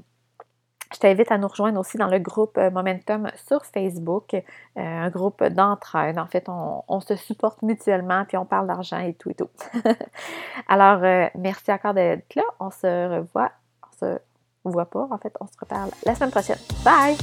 je 0.93 0.99
t'invite 0.99 1.31
à 1.31 1.39
nous 1.39 1.47
rejoindre 1.47 1.79
aussi 1.79 1.97
dans 1.97 2.07
le 2.07 2.19
groupe 2.19 2.57
Momentum 2.57 3.31
sur 3.35 3.65
Facebook, 3.65 4.35
un 4.75 5.09
groupe 5.09 5.43
d'entraide. 5.43 6.19
En 6.19 6.27
fait, 6.27 6.47
on, 6.47 6.99
se 6.99 7.15
supporte 7.15 7.63
mutuellement, 7.63 8.25
puis 8.25 8.37
on 8.37 8.45
parle 8.45 8.67
d'argent 8.67 8.99
et 8.99 9.15
tout 9.15 9.31
et 9.31 9.33
tout. 9.33 9.49
Alors, 10.67 10.99
merci 11.33 11.71
encore 11.71 11.95
d'être 11.95 12.35
là. 12.35 12.43
On 12.59 12.69
se 12.69 13.17
revoit. 13.17 13.51
Voit 14.71 14.85
pas. 14.85 15.07
En 15.11 15.17
fait, 15.17 15.33
on 15.39 15.47
se 15.47 15.57
reparle 15.59 15.91
la 16.05 16.15
semaine 16.15 16.31
prochaine. 16.31 16.59
Bye! 16.83 17.17